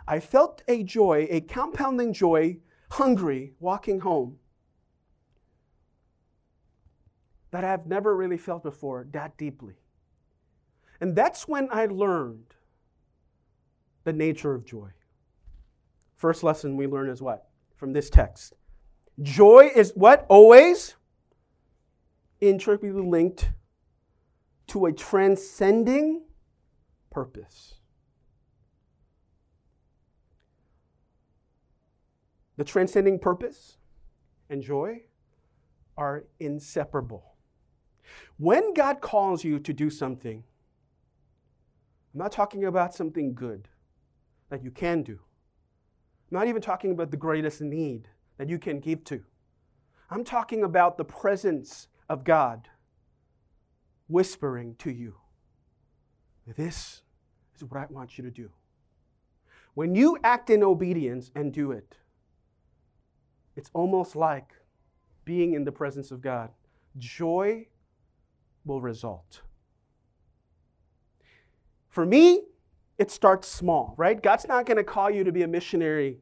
I 0.07 0.21
felt 0.21 0.63
a 0.69 0.83
joy, 0.83 1.27
a 1.31 1.41
compounding 1.41 2.13
joy, 2.13 2.59
hungry, 2.91 3.55
walking 3.61 4.01
home, 4.01 4.39
that 7.51 7.65
I've 7.65 7.87
never 7.87 8.17
really 8.17 8.39
felt 8.39 8.63
before 8.63 9.07
that 9.13 9.37
deeply. 9.37 9.75
And 11.01 11.15
that's 11.15 11.49
when 11.49 11.69
I 11.71 11.87
learned 11.87 12.55
the 14.05 14.13
nature 14.13 14.55
of 14.55 14.65
joy. 14.65 14.91
First 16.23 16.45
lesson 16.45 16.77
we 16.77 16.87
learn 16.87 17.09
is 17.11 17.21
what? 17.21 17.49
From 17.75 17.95
this 17.95 18.09
text. 18.09 18.55
Joy 19.23 19.73
is 19.75 19.91
what? 19.97 20.25
Always 20.29 20.95
intricately 22.41 23.03
linked 23.03 23.51
to 24.69 24.87
a 24.87 24.93
transcending 24.93 26.23
purpose. 27.11 27.75
The 32.57 32.63
transcending 32.63 33.19
purpose 33.19 33.79
and 34.49 34.63
joy 34.63 35.03
are 35.97 36.27
inseparable. 36.39 37.35
When 38.37 38.75
God 38.75 39.01
calls 39.01 39.43
you 39.43 39.59
to 39.59 39.73
do 39.73 39.91
something, 39.91 40.45
I'm 42.15 42.19
not 42.21 42.31
talking 42.31 42.65
about 42.65 42.95
something 42.95 43.35
good 43.35 43.67
that 44.51 44.63
you 44.63 44.71
can 44.71 45.03
do. 45.03 45.19
Not 46.33 46.49
even 46.49 46.63
talking 46.63 46.93
about 46.93 47.11
the 47.11 47.19
greatest 47.19 47.61
need 47.61 48.09
that 48.39 48.49
you 48.49 48.59
can 48.59 48.81
give 48.81 49.05
to. 49.05 49.23
I'm 50.11 50.25
talking 50.25 50.65
about 50.65 50.97
the 50.97 51.05
presence 51.05 51.89
of 52.09 52.25
God 52.25 52.69
whispering 54.09 54.75
to 54.77 54.91
you, 54.91 55.15
This 56.57 57.03
is 57.55 57.65
what 57.65 57.81
I 57.81 57.87
want 57.91 58.17
you 58.17 58.25
to 58.25 58.31
do. 58.31 58.51
When 59.75 59.95
you 59.95 60.19
act 60.25 60.49
in 60.49 60.63
obedience 60.63 61.31
and 61.35 61.53
do 61.53 61.71
it, 61.71 61.97
it's 63.55 63.71
almost 63.75 64.17
like 64.17 64.55
being 65.27 65.53
in 65.53 65.65
the 65.65 65.73
presence 65.73 66.11
of 66.11 66.23
God. 66.23 66.51
Joy 66.97 67.69
will 68.65 68.81
result. 68.81 69.43
For 71.89 72.07
me, 72.07 72.43
it 72.99 73.11
starts 73.11 73.49
small, 73.49 73.95
right? 73.97 74.23
God's 74.23 74.47
not 74.47 74.67
going 74.67 74.77
to 74.77 74.85
call 74.85 75.11
you 75.11 75.25
to 75.25 75.33
be 75.33 75.43
a 75.43 75.49
missionary 75.49 76.19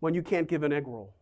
when 0.00 0.14
you 0.14 0.22
can't 0.22 0.48
give 0.48 0.62
an 0.62 0.72
egg 0.72 0.86
roll. 0.86 1.14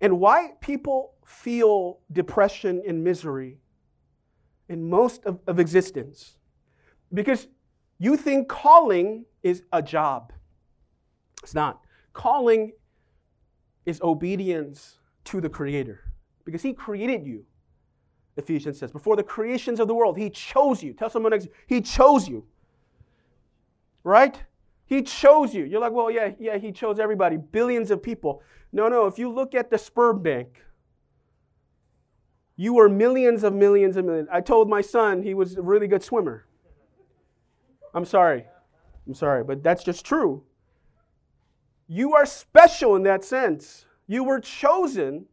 And 0.00 0.18
why 0.18 0.52
people 0.60 1.14
feel 1.24 2.00
depression 2.10 2.82
and 2.86 3.04
misery 3.04 3.58
in 4.68 4.88
most 4.88 5.24
of, 5.24 5.40
of 5.46 5.58
existence. 5.58 6.36
Because 7.12 7.48
you 7.98 8.16
think 8.16 8.48
calling 8.48 9.26
is 9.42 9.62
a 9.72 9.82
job. 9.82 10.32
It's 11.42 11.54
not. 11.54 11.80
Calling 12.12 12.72
is 13.84 14.00
obedience 14.00 14.98
to 15.24 15.40
the 15.40 15.48
Creator 15.48 16.00
because 16.44 16.62
He 16.62 16.72
created 16.72 17.26
you. 17.26 17.44
Ephesians 18.40 18.78
says, 18.78 18.90
before 18.90 19.16
the 19.16 19.22
creations 19.22 19.78
of 19.80 19.88
the 19.88 19.94
world, 19.94 20.18
He 20.18 20.30
chose 20.30 20.82
you. 20.82 20.92
Tell 20.92 21.08
someone 21.08 21.30
next, 21.30 21.48
He 21.66 21.80
chose 21.80 22.28
you. 22.28 22.44
Right? 24.02 24.42
He 24.86 25.02
chose 25.02 25.54
you. 25.54 25.64
You're 25.64 25.80
like, 25.80 25.92
well, 25.92 26.10
yeah, 26.10 26.32
yeah, 26.40 26.58
He 26.58 26.72
chose 26.72 26.98
everybody, 26.98 27.36
billions 27.36 27.90
of 27.90 28.02
people. 28.02 28.42
No, 28.72 28.88
no, 28.88 29.06
if 29.06 29.18
you 29.18 29.30
look 29.30 29.54
at 29.54 29.70
the 29.70 29.78
sperm 29.78 30.22
bank, 30.22 30.64
you 32.56 32.74
were 32.74 32.88
millions 32.88 33.42
of 33.42 33.54
millions 33.54 33.96
of 33.96 34.04
millions. 34.04 34.28
I 34.30 34.40
told 34.42 34.68
my 34.68 34.82
son 34.82 35.22
he 35.22 35.32
was 35.32 35.56
a 35.56 35.62
really 35.62 35.86
good 35.86 36.02
swimmer. 36.02 36.46
I'm 37.94 38.04
sorry. 38.04 38.44
I'm 39.06 39.14
sorry, 39.14 39.44
but 39.44 39.62
that's 39.62 39.82
just 39.82 40.04
true. 40.04 40.44
You 41.88 42.14
are 42.14 42.26
special 42.26 42.96
in 42.96 43.02
that 43.04 43.24
sense. 43.24 43.86
You 44.06 44.24
were 44.24 44.40
chosen. 44.40 45.26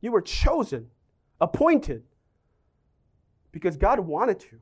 You 0.00 0.12
were 0.12 0.20
chosen, 0.20 0.88
appointed, 1.40 2.02
because 3.54 3.76
God 3.76 4.00
wanted 4.00 4.40
to. 4.40 4.60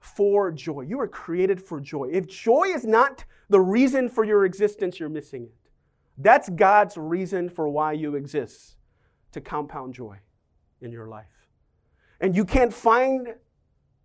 For 0.00 0.52
joy. 0.52 0.82
You 0.82 0.98
were 0.98 1.08
created 1.08 1.60
for 1.60 1.80
joy. 1.80 2.10
If 2.12 2.26
joy 2.26 2.64
is 2.64 2.84
not 2.84 3.24
the 3.48 3.58
reason 3.58 4.10
for 4.10 4.22
your 4.22 4.44
existence, 4.44 5.00
you're 5.00 5.08
missing 5.08 5.44
it. 5.44 5.70
That's 6.18 6.50
God's 6.50 6.98
reason 6.98 7.48
for 7.48 7.70
why 7.70 7.92
you 7.92 8.16
exist 8.16 8.76
to 9.32 9.40
compound 9.40 9.94
joy 9.94 10.18
in 10.82 10.92
your 10.92 11.08
life. 11.08 11.48
And 12.20 12.36
you 12.36 12.44
can't 12.44 12.72
find 12.72 13.28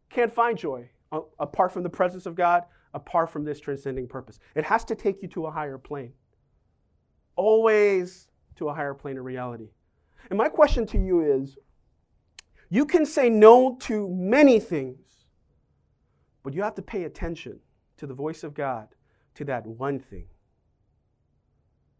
can't 0.10 0.32
find 0.32 0.58
joy 0.58 0.90
uh, 1.12 1.20
apart 1.38 1.74
from 1.74 1.84
the 1.84 1.90
presence 1.90 2.26
of 2.26 2.34
God, 2.34 2.64
apart 2.94 3.30
from 3.30 3.44
this 3.44 3.60
transcending 3.60 4.08
purpose. 4.08 4.40
It 4.56 4.64
has 4.64 4.86
to 4.86 4.96
take 4.96 5.22
you 5.22 5.28
to 5.30 5.48
a 5.48 5.52
higher 5.52 5.78
plane. 5.78 6.14
Always 7.36 8.30
to 8.56 8.70
a 8.70 8.74
higher 8.74 8.94
plane 8.94 9.18
of 9.18 9.26
reality. 9.26 9.68
And 10.30 10.38
my 10.38 10.50
question 10.50 10.86
to 10.88 10.98
you 10.98 11.22
is 11.22 11.58
you 12.70 12.86
can 12.86 13.06
say 13.06 13.30
no 13.30 13.76
to 13.82 14.08
many 14.10 14.60
things, 14.60 15.26
but 16.44 16.54
you 16.54 16.62
have 16.62 16.76
to 16.76 16.82
pay 16.82 17.04
attention 17.04 17.60
to 17.98 18.08
the 18.08 18.14
voice 18.14 18.44
of 18.44 18.54
God, 18.54 18.88
to 19.36 19.46
that 19.46 19.66
one 19.66 20.00
thing. 20.00 20.28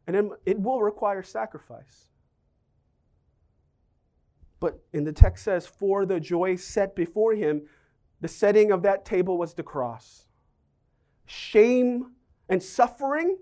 And 0.08 0.32
it 0.46 0.60
will 0.60 0.82
require 0.82 1.24
sacrifice. 1.24 2.10
But 4.60 4.80
in 4.92 5.04
the 5.04 5.14
text 5.14 5.44
says, 5.44 5.68
for 5.68 6.06
the 6.06 6.20
joy 6.20 6.56
set 6.56 6.96
before 6.96 7.34
him, 7.34 7.64
the 8.22 8.28
setting 8.28 8.72
of 8.72 8.82
that 8.84 9.06
table 9.06 9.38
was 9.38 9.54
the 9.54 9.64
cross. 9.64 10.26
Shame 11.26 12.12
and 12.50 12.62
suffering 12.62 13.38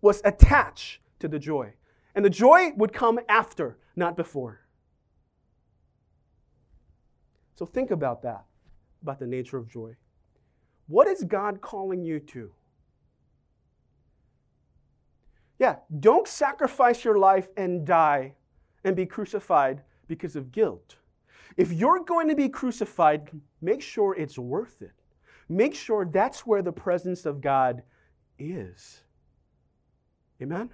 was 0.00 0.20
attached 0.24 1.00
to 1.20 1.28
the 1.28 1.38
joy. 1.38 1.74
And 2.14 2.24
the 2.24 2.30
joy 2.30 2.72
would 2.76 2.92
come 2.92 3.18
after, 3.28 3.78
not 3.96 4.16
before. 4.16 4.60
So 7.54 7.66
think 7.66 7.90
about 7.90 8.22
that, 8.22 8.44
about 9.02 9.18
the 9.18 9.26
nature 9.26 9.56
of 9.56 9.68
joy. 9.68 9.96
What 10.88 11.06
is 11.08 11.24
God 11.24 11.60
calling 11.60 12.02
you 12.02 12.20
to? 12.20 12.52
Yeah, 15.58 15.76
don't 16.00 16.26
sacrifice 16.26 17.04
your 17.04 17.18
life 17.18 17.48
and 17.56 17.86
die 17.86 18.34
and 18.84 18.96
be 18.96 19.06
crucified 19.06 19.82
because 20.08 20.34
of 20.34 20.50
guilt. 20.50 20.96
If 21.56 21.72
you're 21.72 22.02
going 22.02 22.28
to 22.28 22.34
be 22.34 22.48
crucified, 22.48 23.30
make 23.60 23.80
sure 23.80 24.14
it's 24.14 24.38
worth 24.38 24.82
it. 24.82 24.92
Make 25.48 25.74
sure 25.74 26.04
that's 26.04 26.46
where 26.46 26.62
the 26.62 26.72
presence 26.72 27.26
of 27.26 27.40
God 27.40 27.82
is. 28.38 29.02
Amen? 30.42 30.70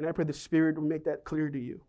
And 0.00 0.08
I 0.08 0.12
pray 0.12 0.24
the 0.24 0.32
Spirit 0.32 0.76
will 0.76 0.88
make 0.88 1.04
that 1.04 1.24
clear 1.24 1.48
to 1.50 1.58
you. 1.58 1.82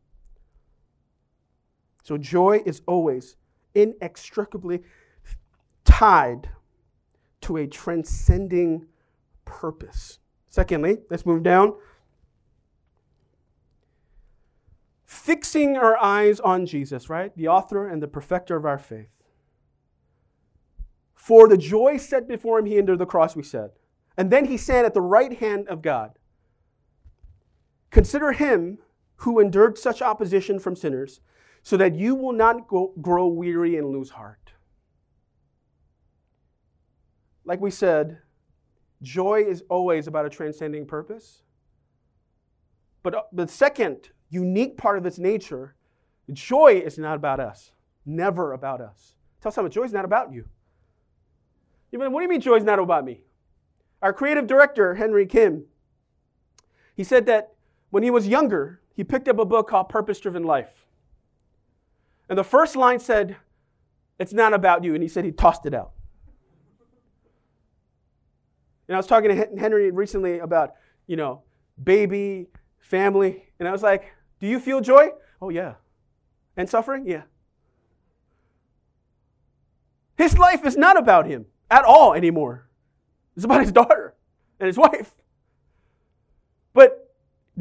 So, 2.04 2.18
joy 2.18 2.62
is 2.66 2.82
always 2.88 3.36
inextricably 3.74 4.82
tied 5.86 6.50
to 7.42 7.58
a 7.58 7.68
transcending 7.68 8.86
purpose. 9.46 10.20
Secondly, 10.48 10.98
let's 11.10 11.26
move 11.26 11.44
down. 11.44 11.74
fixing 15.12 15.76
our 15.76 15.98
eyes 15.98 16.40
on 16.40 16.66
Jesus, 16.66 17.10
right? 17.10 17.36
The 17.36 17.50
author 17.50 17.86
and 17.86 18.02
the 18.02 18.08
perfecter 18.08 18.56
of 18.56 18.66
our 18.66 18.78
faith. 18.78 19.10
For 21.14 21.50
the 21.50 21.58
joy 21.58 21.98
set 21.98 22.30
before 22.30 22.60
him, 22.60 22.66
he 22.66 22.78
endured 22.78 23.00
the 23.00 23.06
cross, 23.06 23.36
we 23.36 23.44
said. 23.44 23.72
And 24.18 24.32
then 24.32 24.46
he 24.46 24.56
sat 24.56 24.86
at 24.86 24.94
the 24.94 25.02
right 25.02 25.38
hand 25.38 25.68
of 25.68 25.82
God. 25.82 26.18
Consider 27.92 28.32
him 28.32 28.80
who 29.18 29.40
endured 29.40 29.78
such 29.78 30.02
opposition 30.02 30.58
from 30.58 30.76
sinners, 30.76 31.22
so 31.62 31.78
that 31.78 31.94
you 31.94 32.16
will 32.16 32.34
not 32.34 32.68
grow 32.68 33.28
weary 33.28 33.78
and 33.78 33.90
lose 33.90 34.10
heart. 34.10 34.42
like 37.46 37.60
we 37.60 37.72
said, 37.72 38.20
joy 39.02 39.44
is 39.46 39.64
always 39.70 40.08
about 40.08 40.26
a 40.26 40.30
transcending 40.30 40.86
purpose. 40.86 41.42
But 43.04 43.16
uh, 43.16 43.22
the 43.34 43.48
second 43.48 44.10
unique 44.30 44.78
part 44.78 44.98
of 44.98 45.06
its 45.06 45.18
nature, 45.18 45.76
joy 46.32 46.82
is 46.86 46.98
not 46.98 47.16
about 47.16 47.40
us, 47.40 47.72
never 48.06 48.54
about 48.54 48.80
us. 48.80 49.16
Tell 49.42 49.52
someone, 49.52 49.72
joy 49.72 49.84
is 49.84 49.92
not 49.92 50.06
about 50.06 50.32
you. 50.32 50.46
You 51.92 52.00
mean, 52.00 52.12
what 52.12 52.22
do 52.22 52.24
you 52.24 52.30
mean 52.30 52.42
joy 52.42 52.56
is 52.56 52.64
not 52.64 52.80
about 52.80 53.04
me? 53.04 53.26
Our 54.02 54.14
creative 54.14 54.48
director, 54.48 54.96
Henry 54.96 55.26
Kim, 55.26 55.66
he 56.96 57.04
said 57.04 57.26
that 57.26 57.54
when 57.92 58.04
he 58.04 58.10
was 58.10 58.28
younger, 58.28 58.82
he 58.96 59.04
picked 59.04 59.28
up 59.28 59.38
a 59.38 59.46
book 59.46 59.70
called 59.70 59.90
Purpose 59.90 60.20
Driven 60.20 60.44
Life. 60.44 60.86
And 62.28 62.38
the 62.38 62.44
first 62.44 62.76
line 62.76 63.00
said, 63.00 63.36
It's 64.18 64.34
not 64.34 64.54
about 64.54 64.84
you. 64.84 64.94
And 64.96 65.04
he 65.04 65.10
said 65.10 65.26
he 65.26 65.32
tossed 65.32 65.66
it 65.66 65.74
out. 65.74 65.92
And 68.88 68.96
I 68.96 68.98
was 68.98 69.08
talking 69.08 69.30
to 69.30 69.48
Henry 69.58 69.92
recently 69.92 70.40
about, 70.40 70.74
you 71.08 71.16
know, 71.16 71.44
baby, 71.82 72.48
family. 72.80 73.44
And 73.60 73.68
I 73.68 73.72
was 73.72 73.84
like, 73.84 74.14
Do 74.40 74.48
you 74.48 74.60
feel 74.60 74.82
joy? 74.82 75.10
Oh, 75.42 75.50
yeah. 75.50 75.76
And 76.58 76.70
suffering? 76.70 77.06
Yeah. 77.08 77.24
His 80.18 80.38
life 80.38 80.66
is 80.66 80.78
not 80.78 80.98
about 80.98 81.26
him 81.26 81.48
at 81.70 81.84
all 81.84 82.14
anymore. 82.14 82.70
It's 83.36 83.46
about 83.46 83.62
his 83.62 83.72
daughter 83.72 84.14
and 84.60 84.68
his 84.68 84.78
wife. 84.78 85.12
But 86.74 87.01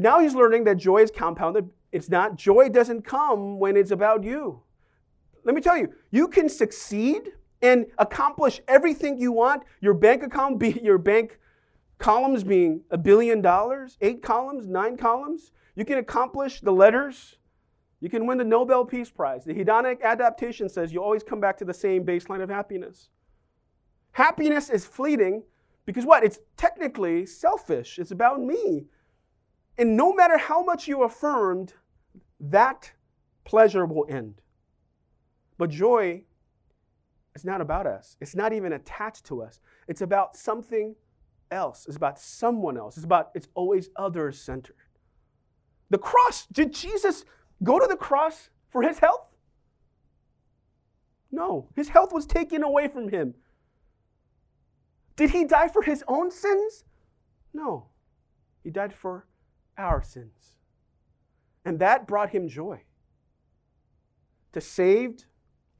now 0.01 0.19
he's 0.19 0.35
learning 0.35 0.63
that 0.65 0.77
joy 0.77 0.97
is 0.97 1.11
compounded. 1.11 1.69
It's 1.91 2.09
not, 2.09 2.35
joy 2.35 2.69
doesn't 2.69 3.03
come 3.03 3.59
when 3.59 3.75
it's 3.75 3.91
about 3.91 4.23
you. 4.23 4.61
Let 5.43 5.55
me 5.55 5.61
tell 5.61 5.77
you, 5.77 5.93
you 6.11 6.27
can 6.27 6.49
succeed 6.49 7.33
and 7.61 7.85
accomplish 7.97 8.61
everything 8.67 9.19
you 9.19 9.31
want. 9.31 9.63
Your 9.81 9.93
bank 9.93 10.23
account, 10.23 10.59
be, 10.59 10.79
your 10.83 10.97
bank 10.97 11.39
columns 11.97 12.43
being 12.43 12.81
a 12.89 12.97
billion 12.97 13.41
dollars, 13.41 13.97
eight 14.01 14.21
columns, 14.21 14.67
nine 14.67 14.97
columns. 14.97 15.51
You 15.75 15.85
can 15.85 15.97
accomplish 15.97 16.61
the 16.61 16.71
letters. 16.71 17.37
You 17.99 18.09
can 18.09 18.25
win 18.25 18.37
the 18.37 18.43
Nobel 18.43 18.83
Peace 18.83 19.11
Prize. 19.11 19.45
The 19.45 19.53
hedonic 19.53 20.01
adaptation 20.01 20.67
says 20.69 20.91
you 20.91 21.03
always 21.03 21.23
come 21.23 21.39
back 21.39 21.57
to 21.57 21.65
the 21.65 21.73
same 21.73 22.03
baseline 22.03 22.41
of 22.41 22.49
happiness. 22.49 23.09
Happiness 24.13 24.69
is 24.69 24.85
fleeting 24.85 25.43
because 25.85 26.05
what? 26.05 26.23
It's 26.23 26.39
technically 26.57 27.25
selfish. 27.25 27.99
It's 27.99 28.11
about 28.11 28.41
me. 28.41 28.85
And 29.81 29.97
no 29.97 30.13
matter 30.13 30.37
how 30.37 30.63
much 30.63 30.87
you 30.87 31.01
affirmed, 31.01 31.73
that 32.39 32.91
pleasure 33.45 33.83
will 33.83 34.05
end. 34.07 34.39
But 35.57 35.71
joy 35.71 36.21
is 37.33 37.43
not 37.43 37.61
about 37.61 37.87
us, 37.87 38.15
it's 38.21 38.35
not 38.35 38.53
even 38.53 38.73
attached 38.73 39.25
to 39.25 39.41
us. 39.41 39.59
It's 39.87 40.01
about 40.01 40.35
something 40.37 40.95
else, 41.49 41.87
it's 41.87 41.97
about 41.97 42.19
someone 42.19 42.77
else. 42.77 42.95
It's 42.95 43.05
about, 43.05 43.31
it's 43.33 43.47
always 43.55 43.89
others 43.95 44.39
centered. 44.39 44.75
The 45.89 45.97
cross, 45.97 46.45
did 46.45 46.73
Jesus 46.73 47.25
go 47.63 47.79
to 47.79 47.87
the 47.87 47.97
cross 47.97 48.51
for 48.69 48.83
his 48.83 48.99
health? 48.99 49.35
No, 51.31 51.69
his 51.75 51.89
health 51.89 52.13
was 52.13 52.27
taken 52.27 52.61
away 52.61 52.87
from 52.87 53.09
him. 53.09 53.33
Did 55.15 55.31
he 55.31 55.43
die 55.43 55.69
for 55.69 55.81
his 55.81 56.03
own 56.07 56.29
sins? 56.29 56.83
No, 57.51 57.87
he 58.63 58.69
died 58.69 58.93
for 58.93 59.25
our 59.77 60.01
sins. 60.01 60.57
And 61.63 61.79
that 61.79 62.07
brought 62.07 62.31
him 62.31 62.47
joy. 62.47 62.81
To 64.53 64.61
saved 64.61 65.25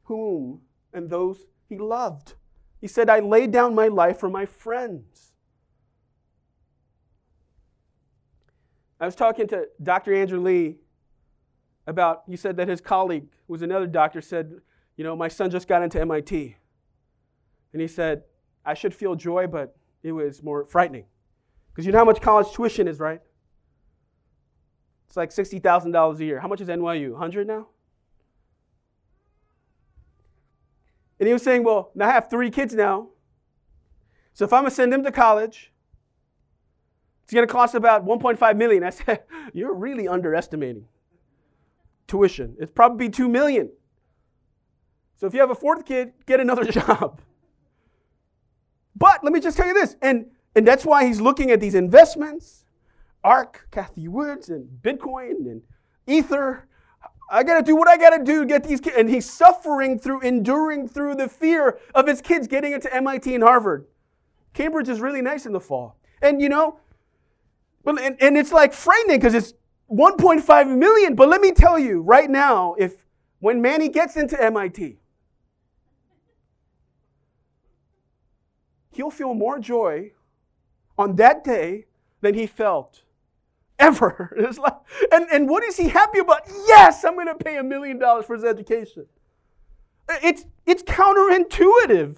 whom 0.04 0.62
and 0.94 1.10
those 1.10 1.46
he 1.68 1.78
loved. 1.78 2.34
He 2.80 2.88
said, 2.88 3.10
I 3.10 3.20
laid 3.20 3.52
down 3.52 3.76
my 3.76 3.88
life 3.88 4.20
for 4.20 4.30
my 4.30 4.46
friends. 4.46 5.34
I 9.00 9.06
was 9.06 9.16
talking 9.16 9.48
to 9.48 9.68
Dr. 9.82 10.14
Andrew 10.14 10.40
Lee 10.40 10.78
about, 11.88 12.24
he 12.28 12.36
said 12.36 12.58
that 12.58 12.68
his 12.68 12.82
colleague, 12.82 13.28
who 13.48 13.54
was 13.54 13.62
another 13.62 13.88
doctor, 13.88 14.22
said, 14.22 14.54
You 14.96 15.04
know, 15.04 15.16
my 15.16 15.28
son 15.28 15.50
just 15.50 15.68
got 15.68 15.82
into 15.82 16.00
MIT. 16.00 16.56
And 17.74 17.82
he 17.82 17.88
said, 17.88 18.24
I 18.66 18.74
should 18.74 18.94
feel 18.94 19.16
joy, 19.16 19.48
but 19.48 19.76
it 20.04 20.12
was 20.12 20.44
more 20.44 20.66
frightening. 20.66 21.06
Because 21.72 21.86
you 21.86 21.92
know 21.92 22.00
how 22.00 22.06
much 22.06 22.22
college 22.22 22.52
tuition 22.52 22.88
is, 22.88 23.00
right? 23.00 23.22
It's 25.12 25.18
like 25.18 25.32
$60,000 25.32 26.20
a 26.20 26.24
year. 26.24 26.40
How 26.40 26.48
much 26.48 26.62
is 26.62 26.70
NYU? 26.70 27.12
100 27.12 27.46
now? 27.46 27.68
And 31.20 31.28
he 31.28 31.34
was 31.34 31.44
saying, 31.44 31.66
Well, 31.66 31.92
now 31.96 32.08
I 32.08 32.14
have 32.14 32.30
three 32.30 32.50
kids 32.50 32.74
now. 32.74 33.10
So 34.34 34.46
if 34.46 34.54
I'm 34.54 34.62
going 34.62 34.70
to 34.70 34.76
send 34.76 34.94
them 34.94 35.04
to 35.04 35.12
college, 35.12 35.74
it's 37.26 37.34
going 37.34 37.46
to 37.46 37.52
cost 37.52 37.76
about 37.76 38.06
1.5 38.06 38.56
million. 38.56 38.86
I 38.86 38.90
said, 38.90 39.24
You're 39.54 39.74
really 39.74 40.08
underestimating 40.08 40.86
tuition. 42.08 42.56
It's 42.58 42.72
probably 42.72 43.10
2 43.10 43.28
million. 43.28 43.70
So 45.18 45.28
if 45.28 45.34
you 45.34 45.42
have 45.42 45.52
a 45.52 45.56
fourth 45.56 45.84
kid, 45.84 46.14
get 46.26 46.40
another 46.40 46.64
job. 46.72 47.20
But 48.96 49.26
let 49.26 49.34
me 49.34 49.42
just 49.42 49.58
tell 49.58 49.68
you 49.68 49.74
this, 49.74 49.98
and, 50.02 50.28
and 50.56 50.66
that's 50.66 50.86
why 50.86 51.06
he's 51.06 51.20
looking 51.20 51.52
at 51.52 51.60
these 51.60 51.76
investments, 51.76 52.64
ARK, 53.24 53.68
Cathie 53.72 54.08
Woods, 54.08 54.50
and 54.50 54.68
Bitcoin, 54.82 55.46
and 55.50 55.62
Ether. 56.08 56.68
I 57.30 57.44
got 57.44 57.60
to 57.60 57.64
do 57.64 57.76
what 57.76 57.88
I 57.88 57.98
got 57.98 58.18
to 58.18 58.24
do 58.24 58.42
to 58.42 58.46
get 58.46 58.64
these 58.64 58.82
kids. 58.82 58.96
And 58.98 59.10
he's 59.10 59.30
suffering 59.30 59.98
through, 59.98 60.22
enduring 60.22 60.90
through 60.90 61.16
the 61.16 61.30
fear 61.30 61.80
of 61.96 62.08
his 62.08 62.22
kids 62.22 62.48
getting 62.48 62.74
into 62.74 62.94
MIT 62.94 63.34
and 63.34 63.44
Harvard. 63.44 63.88
Cambridge 64.54 64.90
is 64.90 65.00
really 65.00 65.22
nice 65.22 65.46
in 65.46 65.54
the 65.54 65.60
fall. 65.60 65.98
And 66.22 66.42
you 66.42 66.50
know, 66.50 66.80
but, 67.84 68.00
and, 68.02 68.22
and 68.22 68.38
it's 68.38 68.52
like 68.52 68.74
frightening 68.74 69.18
because 69.18 69.34
it's 69.34 69.54
1.5 69.90 70.78
million. 70.78 71.16
But 71.16 71.30
let 71.30 71.42
me 71.42 71.52
tell 71.52 71.80
you 71.80 72.02
right 72.02 72.30
now, 72.30 72.76
if 72.78 73.06
when 73.40 73.62
Manny 73.62 73.90
gets 73.90 74.18
into 74.18 74.42
MIT, 74.42 75.00
he'll 78.92 79.10
feel 79.10 79.34
more 79.34 79.58
joy 79.60 80.12
on 80.98 81.16
that 81.16 81.44
day 81.44 81.86
than 82.22 82.36
he 82.36 82.46
felt 82.46 83.04
ever 83.82 84.34
in 84.38 84.46
his 84.46 84.58
life. 84.58 84.74
And, 85.12 85.28
and 85.32 85.50
what 85.50 85.64
is 85.64 85.78
he 85.78 85.90
happy 85.90 86.20
about? 86.20 86.44
Yes, 86.68 87.04
I'm 87.04 87.16
going 87.16 87.28
to 87.28 87.36
pay 87.36 87.58
a 87.58 87.64
million 87.64 88.00
dollars 88.00 88.26
for 88.26 88.36
his 88.36 88.46
education. 88.46 89.06
It's, 90.24 90.46
it's 90.66 90.84
counterintuitive. 90.84 92.18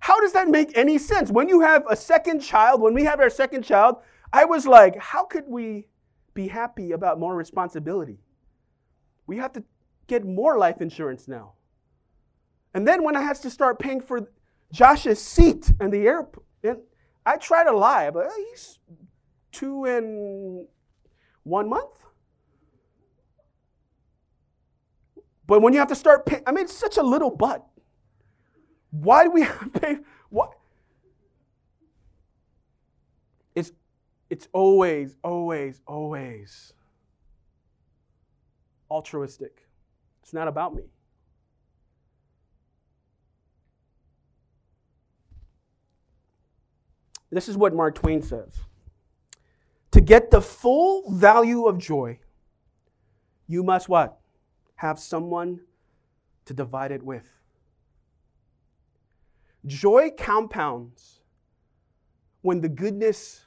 How 0.00 0.20
does 0.20 0.32
that 0.32 0.48
make 0.48 0.76
any 0.76 0.98
sense? 0.98 1.30
When 1.30 1.48
you 1.48 1.60
have 1.60 1.84
a 1.88 1.96
second 1.96 2.40
child, 2.40 2.80
when 2.80 2.94
we 2.94 3.04
have 3.04 3.20
our 3.20 3.30
second 3.30 3.62
child, 3.62 3.96
I 4.32 4.44
was 4.44 4.66
like, 4.66 4.96
how 4.98 5.24
could 5.24 5.44
we 5.48 5.86
be 6.34 6.48
happy 6.48 6.92
about 6.92 7.18
more 7.18 7.34
responsibility? 7.34 8.18
We 9.26 9.38
have 9.38 9.52
to 9.54 9.64
get 10.06 10.24
more 10.24 10.58
life 10.58 10.80
insurance 10.80 11.26
now. 11.26 11.54
And 12.74 12.86
then 12.86 13.02
when 13.02 13.16
I 13.16 13.22
had 13.22 13.36
to 13.36 13.50
start 13.50 13.78
paying 13.78 14.00
for 14.00 14.28
Josh's 14.72 15.20
seat 15.20 15.72
in 15.80 15.90
the 15.90 16.06
airport. 16.06 16.46
And 16.62 16.78
I 17.24 17.36
try 17.36 17.64
to 17.64 17.72
lie, 17.72 18.10
but 18.10 18.26
oh, 18.30 18.44
he's 18.50 18.78
two 19.52 19.84
in 19.84 20.66
one 21.48 21.68
month. 21.68 22.04
But 25.46 25.62
when 25.62 25.72
you 25.72 25.78
have 25.78 25.88
to 25.88 25.94
start 25.94 26.26
paying, 26.26 26.42
I 26.46 26.52
mean, 26.52 26.64
it's 26.64 26.74
such 26.74 26.98
a 26.98 27.02
little 27.02 27.30
butt. 27.30 27.66
Why 28.90 29.24
do 29.24 29.30
we 29.30 29.42
have 29.42 29.72
to 29.72 29.80
pay? 29.80 29.96
What? 30.28 30.52
It's, 33.54 33.72
it's 34.28 34.46
always, 34.52 35.16
always, 35.24 35.80
always 35.86 36.74
altruistic. 38.90 39.66
It's 40.22 40.34
not 40.34 40.48
about 40.48 40.74
me. 40.74 40.84
This 47.30 47.48
is 47.48 47.56
what 47.56 47.74
Mark 47.74 47.94
Twain 47.94 48.22
says 48.22 48.67
To 49.92 50.00
get 50.00 50.30
the 50.30 50.40
full 50.40 51.10
value 51.10 51.66
of 51.66 51.78
joy, 51.78 52.20
you 53.46 53.62
must 53.62 53.88
what? 53.88 54.18
Have 54.76 54.98
someone 54.98 55.60
to 56.44 56.54
divide 56.54 56.92
it 56.92 57.02
with. 57.02 57.28
Joy 59.66 60.10
compounds 60.16 61.20
when 62.42 62.60
the 62.60 62.68
goodness 62.68 63.44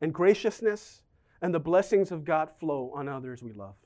and 0.00 0.12
graciousness 0.12 1.02
and 1.40 1.54
the 1.54 1.60
blessings 1.60 2.10
of 2.10 2.24
God 2.24 2.50
flow 2.58 2.92
on 2.94 3.08
others 3.08 3.42
we 3.42 3.52
love. 3.52 3.76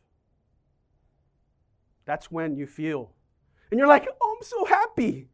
That's 2.05 2.31
when 2.31 2.57
you 2.57 2.67
feel. 2.67 3.13
And 3.71 3.79
you're 3.79 3.89
like, 3.89 4.09
oh, 4.21 4.37
I'm 4.37 4.45
so 4.45 4.65
happy. 4.65 5.29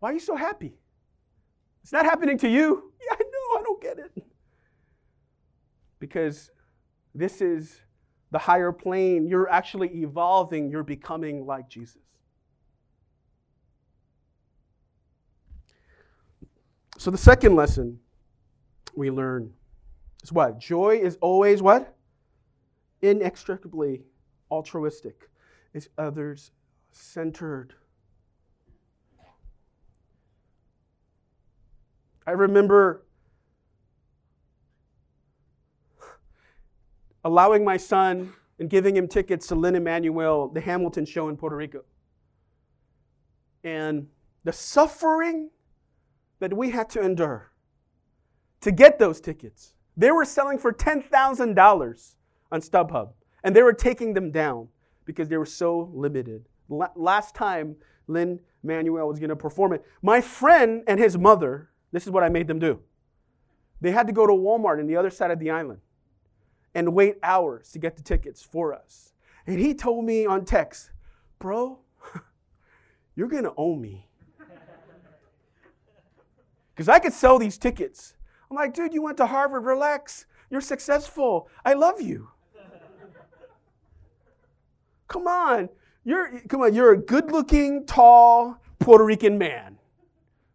Why 0.00 0.10
are 0.10 0.12
you 0.14 0.20
so 0.20 0.36
happy? 0.36 0.74
It's 1.82 1.92
not 1.92 2.04
happening 2.04 2.38
to 2.38 2.48
you. 2.48 2.92
Yeah, 3.04 3.18
know, 3.18 3.58
I 3.58 3.62
don't 3.62 3.82
get 3.82 3.98
it. 3.98 4.24
Because 6.04 6.50
this 7.14 7.40
is 7.40 7.80
the 8.30 8.38
higher 8.38 8.72
plane. 8.72 9.26
You're 9.26 9.48
actually 9.48 9.88
evolving, 10.02 10.68
you're 10.68 10.82
becoming 10.82 11.46
like 11.46 11.66
Jesus. 11.70 12.02
So 16.98 17.10
the 17.10 17.16
second 17.16 17.56
lesson 17.56 18.00
we 18.94 19.10
learn 19.10 19.54
is 20.22 20.30
what? 20.30 20.58
Joy 20.58 21.00
is 21.02 21.16
always 21.22 21.62
what? 21.62 21.96
Inextricably 23.00 24.02
altruistic. 24.50 25.30
It's 25.72 25.88
others 25.96 26.50
centered. 26.92 27.72
I 32.26 32.32
remember 32.32 33.06
allowing 37.24 37.64
my 37.64 37.76
son 37.76 38.32
and 38.58 38.70
giving 38.70 38.96
him 38.96 39.08
tickets 39.08 39.46
to 39.48 39.54
Lin 39.54 39.82
Manuel, 39.82 40.48
the 40.48 40.60
Hamilton 40.60 41.04
show 41.04 41.28
in 41.28 41.36
Puerto 41.36 41.56
Rico. 41.56 41.82
And 43.64 44.08
the 44.44 44.52
suffering 44.52 45.50
that 46.38 46.52
we 46.52 46.70
had 46.70 46.90
to 46.90 47.00
endure 47.00 47.50
to 48.60 48.70
get 48.70 48.98
those 48.98 49.20
tickets. 49.20 49.74
They 49.96 50.10
were 50.10 50.24
selling 50.24 50.58
for 50.58 50.72
$10,000 50.72 52.14
on 52.52 52.60
StubHub, 52.60 53.12
and 53.42 53.54
they 53.54 53.62
were 53.62 53.72
taking 53.72 54.14
them 54.14 54.30
down 54.30 54.68
because 55.04 55.28
they 55.28 55.36
were 55.36 55.46
so 55.46 55.90
limited. 55.92 56.46
last 56.68 57.34
time 57.34 57.76
Lin 58.06 58.40
Manuel 58.62 59.08
was 59.08 59.18
going 59.18 59.30
to 59.30 59.36
perform 59.36 59.72
it, 59.74 59.84
my 60.02 60.20
friend 60.20 60.82
and 60.86 60.98
his 60.98 61.16
mother, 61.16 61.70
this 61.92 62.04
is 62.04 62.10
what 62.10 62.22
I 62.22 62.28
made 62.28 62.48
them 62.48 62.58
do. 62.58 62.80
They 63.80 63.90
had 63.90 64.06
to 64.06 64.12
go 64.12 64.26
to 64.26 64.32
Walmart 64.32 64.80
on 64.80 64.86
the 64.86 64.96
other 64.96 65.10
side 65.10 65.30
of 65.30 65.38
the 65.38 65.50
island 65.50 65.80
and 66.74 66.94
wait 66.94 67.16
hours 67.22 67.70
to 67.72 67.78
get 67.78 67.96
the 67.96 68.02
tickets 68.02 68.42
for 68.42 68.74
us. 68.74 69.12
And 69.46 69.58
he 69.58 69.74
told 69.74 70.04
me 70.04 70.26
on 70.26 70.44
text, 70.44 70.90
Bro, 71.38 71.78
you're 73.14 73.28
going 73.28 73.44
to 73.44 73.54
owe 73.56 73.76
me. 73.76 74.08
Because 76.74 76.88
I 76.88 76.98
could 76.98 77.12
sell 77.12 77.38
these 77.38 77.56
tickets. 77.56 78.14
I'm 78.50 78.56
like, 78.56 78.74
dude, 78.74 78.92
you 78.92 79.00
went 79.00 79.16
to 79.18 79.26
Harvard, 79.26 79.64
relax. 79.64 80.26
You're 80.50 80.60
successful. 80.60 81.48
I 81.64 81.74
love 81.74 82.00
you. 82.00 82.30
come 85.08 85.28
on. 85.28 85.68
You're 86.04 86.40
come 86.48 86.60
on, 86.60 86.74
you're 86.74 86.92
a 86.92 86.98
good-looking, 86.98 87.86
tall 87.86 88.60
Puerto 88.78 89.04
Rican 89.04 89.38
man. 89.38 89.78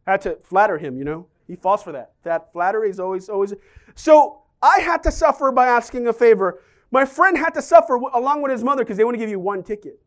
I 0.06 0.12
had 0.12 0.22
to 0.22 0.38
flatter 0.44 0.78
him, 0.78 0.98
you 0.98 1.04
know. 1.04 1.28
He 1.48 1.56
falls 1.56 1.82
for 1.82 1.92
that. 1.92 2.12
That 2.24 2.54
flattery 2.54 2.92
is 2.92 3.00
always, 3.00 3.30
always. 3.30 3.54
So 3.96 4.38
I 4.62 4.80
had 4.80 5.04
to 5.04 5.12
suffer 5.12 5.52
by 5.52 5.67
asking 5.67 6.08
a 6.08 6.13
favor. 6.13 6.62
My 6.91 7.06
friend 7.06 7.38
had 7.38 7.54
to 7.54 7.62
suffer 7.62 7.95
along 7.95 8.41
with 8.41 8.52
his 8.52 8.63
mother 8.63 8.84
because 8.84 8.98
they 8.98 9.04
want 9.04 9.15
to 9.15 9.19
give 9.19 9.30
you 9.30 9.39
one 9.39 9.63
ticket. 9.63 10.02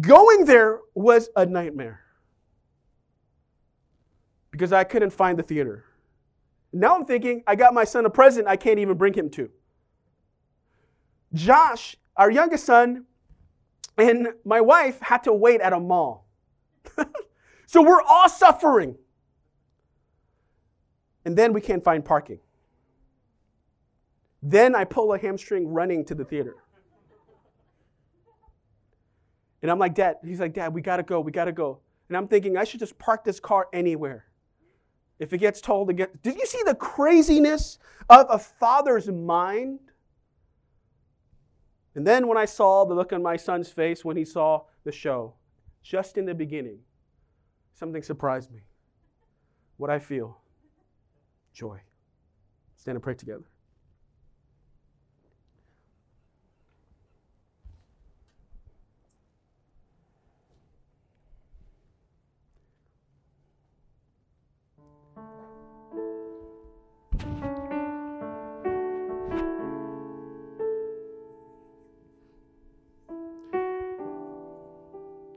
Going 0.00 0.46
there 0.46 0.80
was 0.94 1.28
a 1.36 1.44
nightmare 1.44 2.00
because 4.50 4.72
I 4.72 4.84
couldn't 4.84 5.10
find 5.10 5.38
the 5.38 5.42
theater. 5.42 5.84
Now 6.72 6.94
I'm 6.94 7.04
thinking, 7.04 7.42
I 7.46 7.56
got 7.56 7.74
my 7.74 7.84
son 7.84 8.06
a 8.06 8.10
present 8.10 8.46
I 8.46 8.56
can't 8.56 8.78
even 8.78 8.96
bring 8.96 9.12
him 9.12 9.28
to. 9.30 9.50
Josh, 11.34 11.96
our 12.16 12.30
youngest 12.30 12.64
son, 12.64 13.04
and 13.98 14.28
my 14.44 14.60
wife 14.60 14.98
had 15.00 15.24
to 15.24 15.32
wait 15.32 15.60
at 15.60 15.72
a 15.72 15.80
mall. 15.80 16.26
so 17.66 17.82
we're 17.82 18.02
all 18.02 18.28
suffering. 18.28 18.96
And 21.24 21.36
then 21.36 21.52
we 21.52 21.60
can't 21.60 21.82
find 21.82 22.04
parking. 22.04 22.40
Then 24.42 24.74
I 24.74 24.84
pull 24.84 25.12
a 25.12 25.18
hamstring 25.18 25.68
running 25.68 26.04
to 26.06 26.14
the 26.14 26.24
theater. 26.24 26.56
And 29.62 29.70
I'm 29.70 29.78
like, 29.78 29.94
Dad, 29.94 30.16
he's 30.24 30.40
like, 30.40 30.54
Dad, 30.54 30.74
we 30.74 30.82
gotta 30.82 31.04
go, 31.04 31.20
we 31.20 31.30
gotta 31.30 31.52
go. 31.52 31.78
And 32.08 32.16
I'm 32.16 32.26
thinking, 32.26 32.56
I 32.56 32.64
should 32.64 32.80
just 32.80 32.98
park 32.98 33.24
this 33.24 33.38
car 33.38 33.68
anywhere. 33.72 34.26
If 35.20 35.32
it 35.32 35.38
gets 35.38 35.60
told 35.60 35.86
to 35.88 35.94
get. 35.94 36.20
Did 36.22 36.34
you 36.34 36.46
see 36.46 36.60
the 36.66 36.74
craziness 36.74 37.78
of 38.10 38.26
a 38.28 38.38
father's 38.38 39.08
mind? 39.08 39.78
And 41.94 42.04
then 42.04 42.26
when 42.26 42.36
I 42.36 42.44
saw 42.44 42.84
the 42.84 42.94
look 42.94 43.12
on 43.12 43.22
my 43.22 43.36
son's 43.36 43.68
face 43.68 44.04
when 44.04 44.16
he 44.16 44.24
saw 44.24 44.62
the 44.82 44.90
show, 44.90 45.34
just 45.82 46.18
in 46.18 46.24
the 46.24 46.34
beginning, 46.34 46.80
something 47.74 48.02
surprised 48.02 48.50
me. 48.50 48.62
What 49.76 49.90
I 49.90 50.00
feel 50.00 50.41
joy. 51.52 51.80
Stand 52.76 52.96
and 52.96 53.02
pray 53.02 53.14
together. 53.14 53.44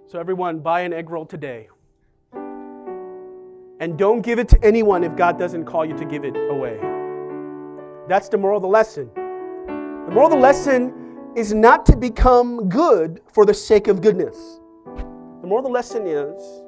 So, 0.08 0.19
everyone, 0.19 0.60
buy 0.60 0.82
an 0.82 0.93
egg 0.93 1.10
roll 1.10 1.25
today. 1.25 1.67
And 3.79 3.97
don't 3.97 4.21
give 4.21 4.39
it 4.39 4.47
to 4.49 4.63
anyone 4.63 5.03
if 5.03 5.15
God 5.15 5.38
doesn't 5.38 5.65
call 5.65 5.85
you 5.85 5.97
to 5.97 6.05
give 6.05 6.23
it 6.23 6.35
away. 6.49 6.79
That's 8.07 8.29
the 8.29 8.38
moral 8.38 8.57
of 8.57 8.61
the 8.61 8.69
lesson. 8.69 9.09
The 9.15 10.11
moral 10.11 10.27
of 10.27 10.31
the 10.31 10.39
lesson 10.39 11.33
is 11.35 11.53
not 11.53 11.85
to 11.88 11.97
become 11.97 12.69
good 12.69 13.21
for 13.33 13.45
the 13.45 13.53
sake 13.53 13.88
of 13.88 14.01
goodness. 14.01 14.61
The 15.41 15.47
moral 15.47 15.59
of 15.59 15.65
the 15.65 15.71
lesson 15.71 16.07
is 16.07 16.61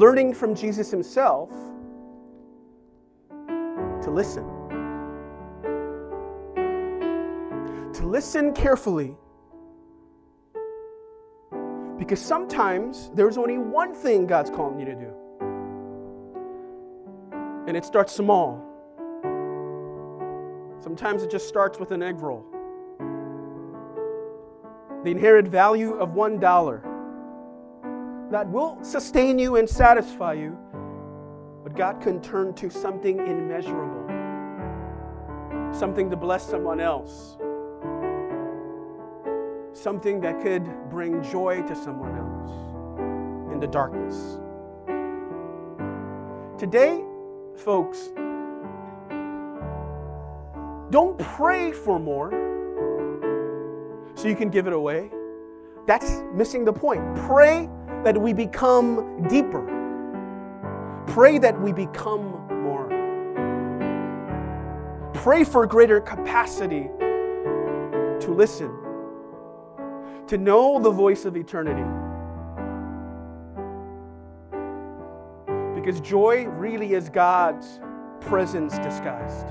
learning 0.00 0.32
from 0.32 0.54
Jesus 0.54 0.90
himself 0.90 1.50
to 4.02 4.10
listen. 4.10 4.44
To 7.94 8.06
listen 8.06 8.54
carefully 8.54 9.16
because 12.10 12.24
sometimes 12.26 13.08
there's 13.14 13.38
only 13.38 13.56
one 13.56 13.94
thing 13.94 14.26
God's 14.26 14.50
calling 14.50 14.80
you 14.80 14.84
to 14.84 14.96
do. 14.96 15.12
And 17.68 17.76
it 17.76 17.84
starts 17.84 18.12
small. 18.12 18.60
Sometimes 20.80 21.22
it 21.22 21.30
just 21.30 21.46
starts 21.46 21.78
with 21.78 21.92
an 21.92 22.02
egg 22.02 22.18
roll. 22.18 22.44
The 25.04 25.12
inherent 25.12 25.46
value 25.46 25.94
of 26.00 26.14
one 26.14 26.40
dollar 26.40 26.82
that 28.32 28.48
will 28.50 28.82
sustain 28.82 29.38
you 29.38 29.54
and 29.54 29.70
satisfy 29.70 30.32
you, 30.32 30.58
but 31.62 31.76
God 31.76 32.00
can 32.00 32.20
turn 32.20 32.54
to 32.54 32.70
something 32.70 33.18
immeasurable, 33.20 34.08
something 35.72 36.10
to 36.10 36.16
bless 36.16 36.44
someone 36.44 36.80
else 36.80 37.36
something 39.72 40.20
that 40.20 40.40
could 40.42 40.64
bring 40.90 41.22
joy 41.22 41.62
to 41.62 41.74
someone 41.74 42.16
else 42.16 43.52
in 43.52 43.60
the 43.60 43.66
darkness. 43.66 44.38
Today, 46.58 47.04
folks, 47.56 48.10
don't 50.90 51.16
pray 51.18 51.72
for 51.72 51.98
more 51.98 52.30
so 54.14 54.28
you 54.28 54.36
can 54.36 54.50
give 54.50 54.66
it 54.66 54.72
away. 54.72 55.10
That's 55.86 56.22
missing 56.34 56.64
the 56.64 56.72
point. 56.72 57.02
Pray 57.26 57.68
that 58.04 58.20
we 58.20 58.32
become 58.32 59.26
deeper. 59.28 59.64
Pray 61.06 61.38
that 61.38 61.58
we 61.60 61.72
become 61.72 62.46
more. 62.62 62.88
Pray 65.14 65.44
for 65.44 65.66
greater 65.66 66.00
capacity 66.00 66.88
to 68.20 68.34
listen 68.36 68.70
to 70.30 70.38
know 70.38 70.78
the 70.78 70.90
voice 70.90 71.24
of 71.24 71.36
eternity. 71.36 71.82
Because 75.74 76.00
joy 76.00 76.46
really 76.46 76.94
is 76.94 77.08
God's 77.08 77.80
presence 78.20 78.78
disguised. 78.78 79.48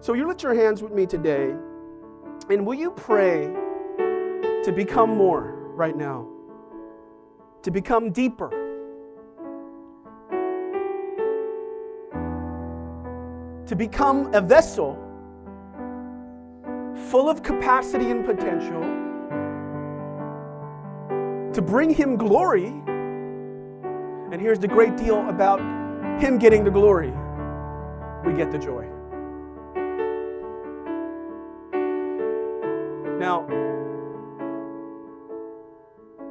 So 0.00 0.12
you 0.12 0.28
lift 0.28 0.42
your 0.42 0.52
hands 0.52 0.82
with 0.82 0.92
me 0.92 1.06
today, 1.06 1.54
and 2.50 2.66
will 2.66 2.74
you 2.74 2.90
pray 2.90 3.46
to 4.64 4.72
become 4.76 5.16
more 5.16 5.54
right 5.74 5.96
now? 5.96 6.28
To 7.62 7.70
become 7.70 8.12
deeper? 8.12 8.50
To 13.66 13.74
become 13.74 14.34
a 14.34 14.42
vessel 14.42 15.03
full 17.14 17.30
of 17.30 17.44
capacity 17.44 18.10
and 18.10 18.26
potential 18.26 18.80
to 21.52 21.62
bring 21.62 21.88
Him 21.88 22.16
glory. 22.16 22.66
And 24.32 24.40
here's 24.40 24.58
the 24.58 24.66
great 24.66 24.96
deal 24.96 25.28
about 25.28 25.60
Him 26.20 26.38
getting 26.38 26.64
the 26.64 26.72
glory 26.72 27.12
we 28.26 28.32
get 28.32 28.50
the 28.50 28.58
joy. 28.58 28.88
Now, 33.20 33.46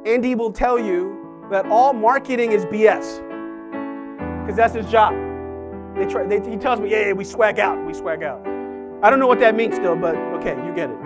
Andy 0.05 0.35
will 0.35 0.51
tell 0.51 0.77
you 0.77 1.47
that 1.49 1.65
all 1.67 1.93
marketing 1.93 2.51
is 2.51 2.65
BS. 2.65 3.21
Because 4.41 4.57
that's 4.57 4.73
his 4.75 4.91
job. 4.91 5.13
They 5.95 6.05
try, 6.07 6.25
they, 6.25 6.41
he 6.51 6.57
tells 6.57 6.81
me, 6.81 6.91
yeah, 6.91 7.05
yeah, 7.05 7.13
we 7.13 7.23
swag 7.23 7.57
out, 7.57 7.81
we 7.87 7.93
swag 7.93 8.21
out. 8.21 8.53
I 9.03 9.09
don't 9.09 9.19
know 9.19 9.27
what 9.27 9.39
that 9.39 9.53
means 9.53 9.75
still, 9.75 9.97
but 9.97 10.15
okay, 10.15 10.55
you 10.65 10.73
get 10.73 10.89
it. 10.89 10.97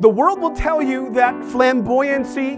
The 0.00 0.08
world 0.08 0.40
will 0.40 0.54
tell 0.54 0.80
you 0.80 1.10
that 1.12 1.34
flamboyancy 1.34 2.56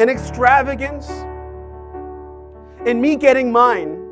and 0.00 0.10
extravagance 0.10 1.08
and 2.84 3.00
me 3.00 3.14
getting 3.14 3.52
mine 3.52 4.02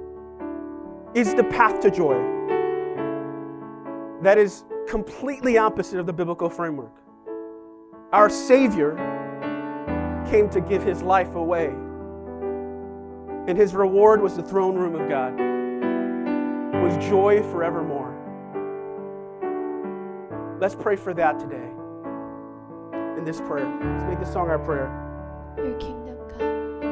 is 1.14 1.34
the 1.34 1.42
path 1.44 1.80
to 1.80 1.90
joy. 1.90 2.14
That 4.22 4.38
is 4.38 4.64
completely 4.86 5.58
opposite 5.58 5.98
of 5.98 6.06
the 6.06 6.12
biblical 6.12 6.48
framework. 6.48 6.94
Our 8.12 8.30
Savior 8.30 8.94
came 10.30 10.48
to 10.50 10.60
give 10.60 10.84
his 10.84 11.02
life 11.02 11.34
away, 11.34 11.74
and 13.48 13.58
his 13.58 13.74
reward 13.74 14.22
was 14.22 14.36
the 14.36 14.42
throne 14.42 14.76
room 14.76 14.94
of 14.94 15.08
God, 15.08 15.53
was 16.84 16.96
joy 17.08 17.42
forevermore. 17.44 18.12
Let's 20.60 20.74
pray 20.74 20.96
for 20.96 21.14
that 21.14 21.38
today 21.38 21.70
in 23.16 23.24
this 23.24 23.40
prayer. 23.40 23.66
Let's 23.82 24.04
make 24.04 24.18
this 24.18 24.30
song 24.30 24.50
our 24.50 24.58
prayer. 24.58 24.90
Your 25.56 25.72
kingdom 25.78 26.18
come. 26.28 26.82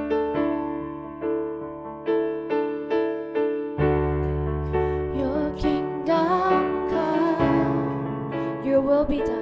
Your 5.18 5.52
kingdom 5.58 6.88
come. 6.88 8.64
Your 8.64 8.80
will 8.80 9.04
be 9.04 9.18
done. 9.18 9.41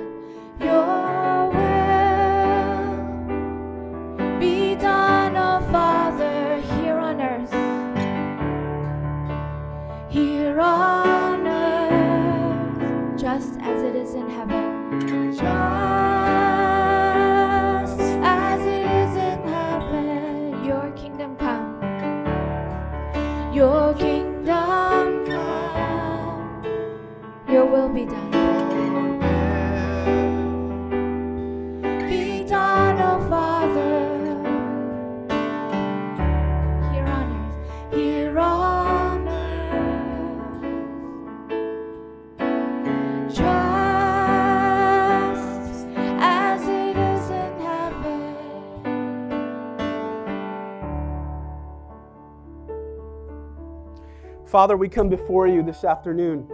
Father, 54.50 54.76
we 54.76 54.88
come 54.88 55.08
before 55.08 55.46
you 55.46 55.62
this 55.62 55.84
afternoon. 55.84 56.44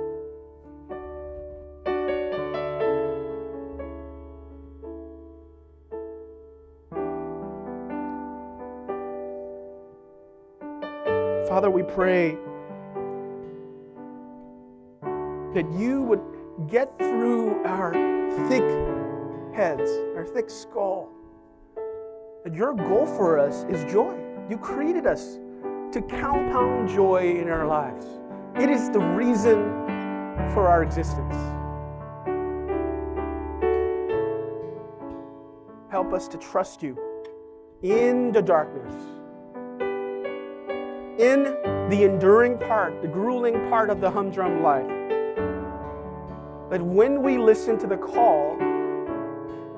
Father, 11.49 11.71
we 11.71 11.83
pray 11.85 12.37
that 15.55 15.65
you 15.73 16.03
would 16.03 16.21
get 16.69 16.99
through 16.99 17.65
our 17.65 17.95
thick 18.51 18.63
heads, 19.57 19.91
our 20.15 20.27
thick 20.27 20.51
skull. 20.51 21.09
That 22.45 22.55
your 22.55 22.75
goal 22.75 23.07
for 23.07 23.39
us 23.39 23.65
is 23.71 23.91
joy. 23.91 24.15
You 24.51 24.59
created 24.59 25.07
us 25.07 25.39
to 25.93 26.03
compound 26.03 26.89
joy 26.89 27.37
in 27.41 27.49
our 27.49 27.66
lives. 27.66 28.07
It 28.57 28.68
is 28.70 28.91
the 28.91 28.99
reason 28.99 29.62
for 30.53 30.68
our 30.68 30.82
existence. 30.82 31.37
Help 35.91 36.12
us 36.12 36.28
to 36.28 36.39
trust 36.39 36.82
you 36.82 36.99
in 37.82 38.32
the 38.32 38.43
darkness, 38.43 38.93
in 41.18 41.45
the 41.89 42.03
enduring 42.03 42.59
part, 42.59 43.01
the 43.03 43.09
grueling 43.09 43.68
part 43.68 43.91
of 43.91 44.01
the 44.01 44.11
humdrum 44.11 44.62
life. 44.62 44.87
That 46.70 46.82
when 46.82 47.22
we 47.22 47.39
listen 47.39 47.78
to 47.78 47.87
the 47.87 47.97
call, 47.97 48.57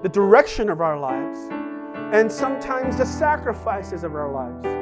the 0.03 0.09
direction 0.09 0.71
of 0.71 0.81
our 0.81 0.99
lives, 0.99 1.39
and 2.15 2.33
sometimes 2.33 2.97
the 2.97 3.05
sacrifices 3.05 4.05
of 4.05 4.15
our 4.15 4.33
lives, 4.33 4.78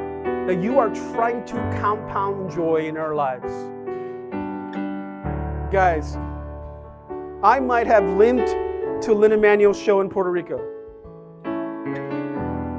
that 0.46 0.62
you 0.62 0.78
are 0.78 0.88
trying 0.90 1.44
to 1.44 1.54
compound 1.80 2.50
joy 2.52 2.86
in 2.86 2.96
our 2.96 3.16
lives. 3.16 3.52
Guys, 5.72 6.16
I 7.42 7.58
might 7.58 7.88
have 7.88 8.04
limped 8.10 8.48
to 9.02 9.12
Lin 9.12 9.40
Manuel's 9.40 9.78
show 9.78 10.00
in 10.00 10.08
Puerto 10.08 10.30
Rico, 10.30 10.58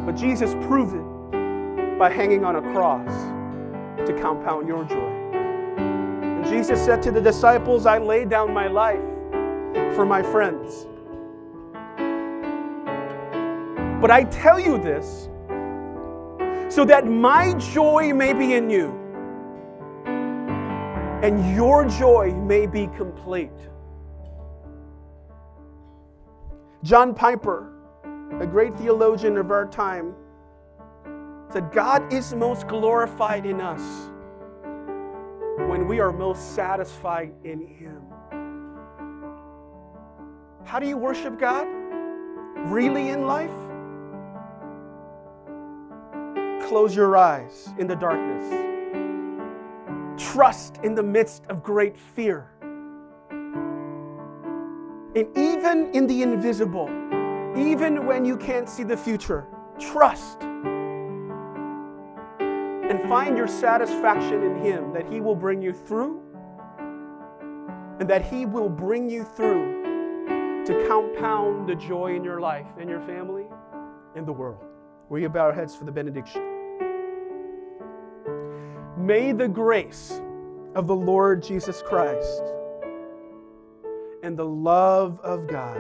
but 0.06 0.16
Jesus 0.16 0.54
proved 0.66 0.96
it 0.96 2.00
by 2.00 2.10
hanging 2.10 2.46
on 2.46 2.56
a 2.56 2.62
cross 2.72 3.12
to 4.08 4.18
compound 4.22 4.66
your 4.68 4.86
joy. 4.86 5.14
And 5.36 6.46
Jesus 6.46 6.84
said 6.84 7.02
to 7.04 7.12
the 7.12 7.22
disciples, 7.22 7.86
I 7.86 7.98
lay 7.98 8.24
down 8.24 8.54
my 8.54 8.68
life 8.68 9.04
for 9.94 10.06
my 10.06 10.24
friends. 10.24 10.88
But 14.00 14.10
I 14.10 14.24
tell 14.32 14.58
you 14.58 14.78
this 14.78 15.28
so 16.70 16.86
that 16.86 17.06
my 17.08 17.54
joy 17.54 18.14
may 18.14 18.34
be 18.34 18.54
in 18.54 18.70
you 18.70 18.90
and 21.24 21.56
your 21.56 21.86
joy 21.86 22.32
may 22.32 22.68
be 22.68 22.88
complete. 22.96 23.50
John 26.84 27.14
Piper, 27.16 27.74
a 28.40 28.46
great 28.46 28.78
theologian 28.78 29.38
of 29.38 29.50
our 29.50 29.66
time, 29.66 30.14
said, 31.52 31.72
God 31.72 32.14
is 32.14 32.36
most 32.36 32.68
glorified 32.68 33.46
in 33.46 33.62
us 33.62 34.10
when 35.68 35.88
we 35.88 36.00
are 36.00 36.12
most 36.12 36.54
satisfied 36.54 37.34
in 37.44 37.66
Him. 37.66 38.04
How 40.66 40.80
do 40.80 40.88
you 40.88 40.98
worship 40.98 41.40
God? 41.40 41.66
Really 42.70 43.10
in 43.10 43.26
life? 43.26 43.67
Close 46.68 46.94
your 46.94 47.16
eyes 47.16 47.70
in 47.78 47.88
the 47.88 47.96
darkness. 47.96 48.44
Trust 50.22 50.80
in 50.84 50.96
the 50.96 51.04
midst 51.04 51.46
of 51.46 51.64
great 51.64 51.96
fear. 51.98 52.52
And 55.16 55.26
even 55.38 55.90
in 55.94 56.08
the 56.08 56.24
invisible, 56.24 56.90
even 57.56 58.06
when 58.06 58.26
you 58.26 58.36
can't 58.36 58.68
see 58.68 58.84
the 58.84 58.98
future, 58.98 59.48
trust 59.80 60.42
and 62.42 63.02
find 63.08 63.38
your 63.38 63.48
satisfaction 63.48 64.44
in 64.44 64.58
Him 64.62 64.92
that 64.92 65.10
He 65.10 65.22
will 65.22 65.36
bring 65.36 65.62
you 65.62 65.72
through 65.72 66.22
and 68.02 68.10
that 68.10 68.26
He 68.26 68.46
will 68.46 68.68
bring 68.68 69.10
you 69.10 69.24
through 69.24 70.66
to 70.66 70.86
compound 70.90 71.70
the 71.70 71.76
joy 71.76 72.14
in 72.14 72.26
your 72.26 72.42
life 72.42 72.68
and 72.78 72.90
your 72.90 73.00
family 73.00 73.46
and 74.18 74.28
the 74.28 74.34
world. 74.34 74.66
Will 75.08 75.20
you 75.20 75.30
bow 75.30 75.46
our 75.46 75.54
heads 75.54 75.74
for 75.74 75.86
the 75.86 75.94
benediction? 75.94 76.57
May 78.98 79.32
the 79.32 79.48
grace 79.48 80.22
of 80.74 80.88
the 80.88 80.96
Lord 80.96 81.44
Jesus 81.44 81.84
Christ 81.84 82.42
and 84.24 84.36
the 84.36 84.46
love 84.46 85.20
of 85.22 85.48
God 85.48 85.78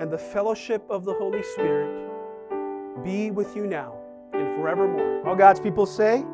and 0.00 0.10
the 0.10 0.18
fellowship 0.18 0.84
of 0.90 1.04
the 1.04 1.14
Holy 1.14 1.42
Spirit 1.44 2.10
be 3.04 3.30
with 3.30 3.54
you 3.54 3.66
now 3.66 3.94
and 4.32 4.54
forevermore. 4.56 5.26
All 5.26 5.36
God's 5.36 5.60
people 5.60 5.86
say, 5.86 6.24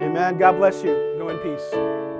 Amen. 0.00 0.38
God 0.38 0.52
bless 0.52 0.84
you. 0.84 1.16
Go 1.18 1.28
in 1.30 1.38
peace. 1.38 2.17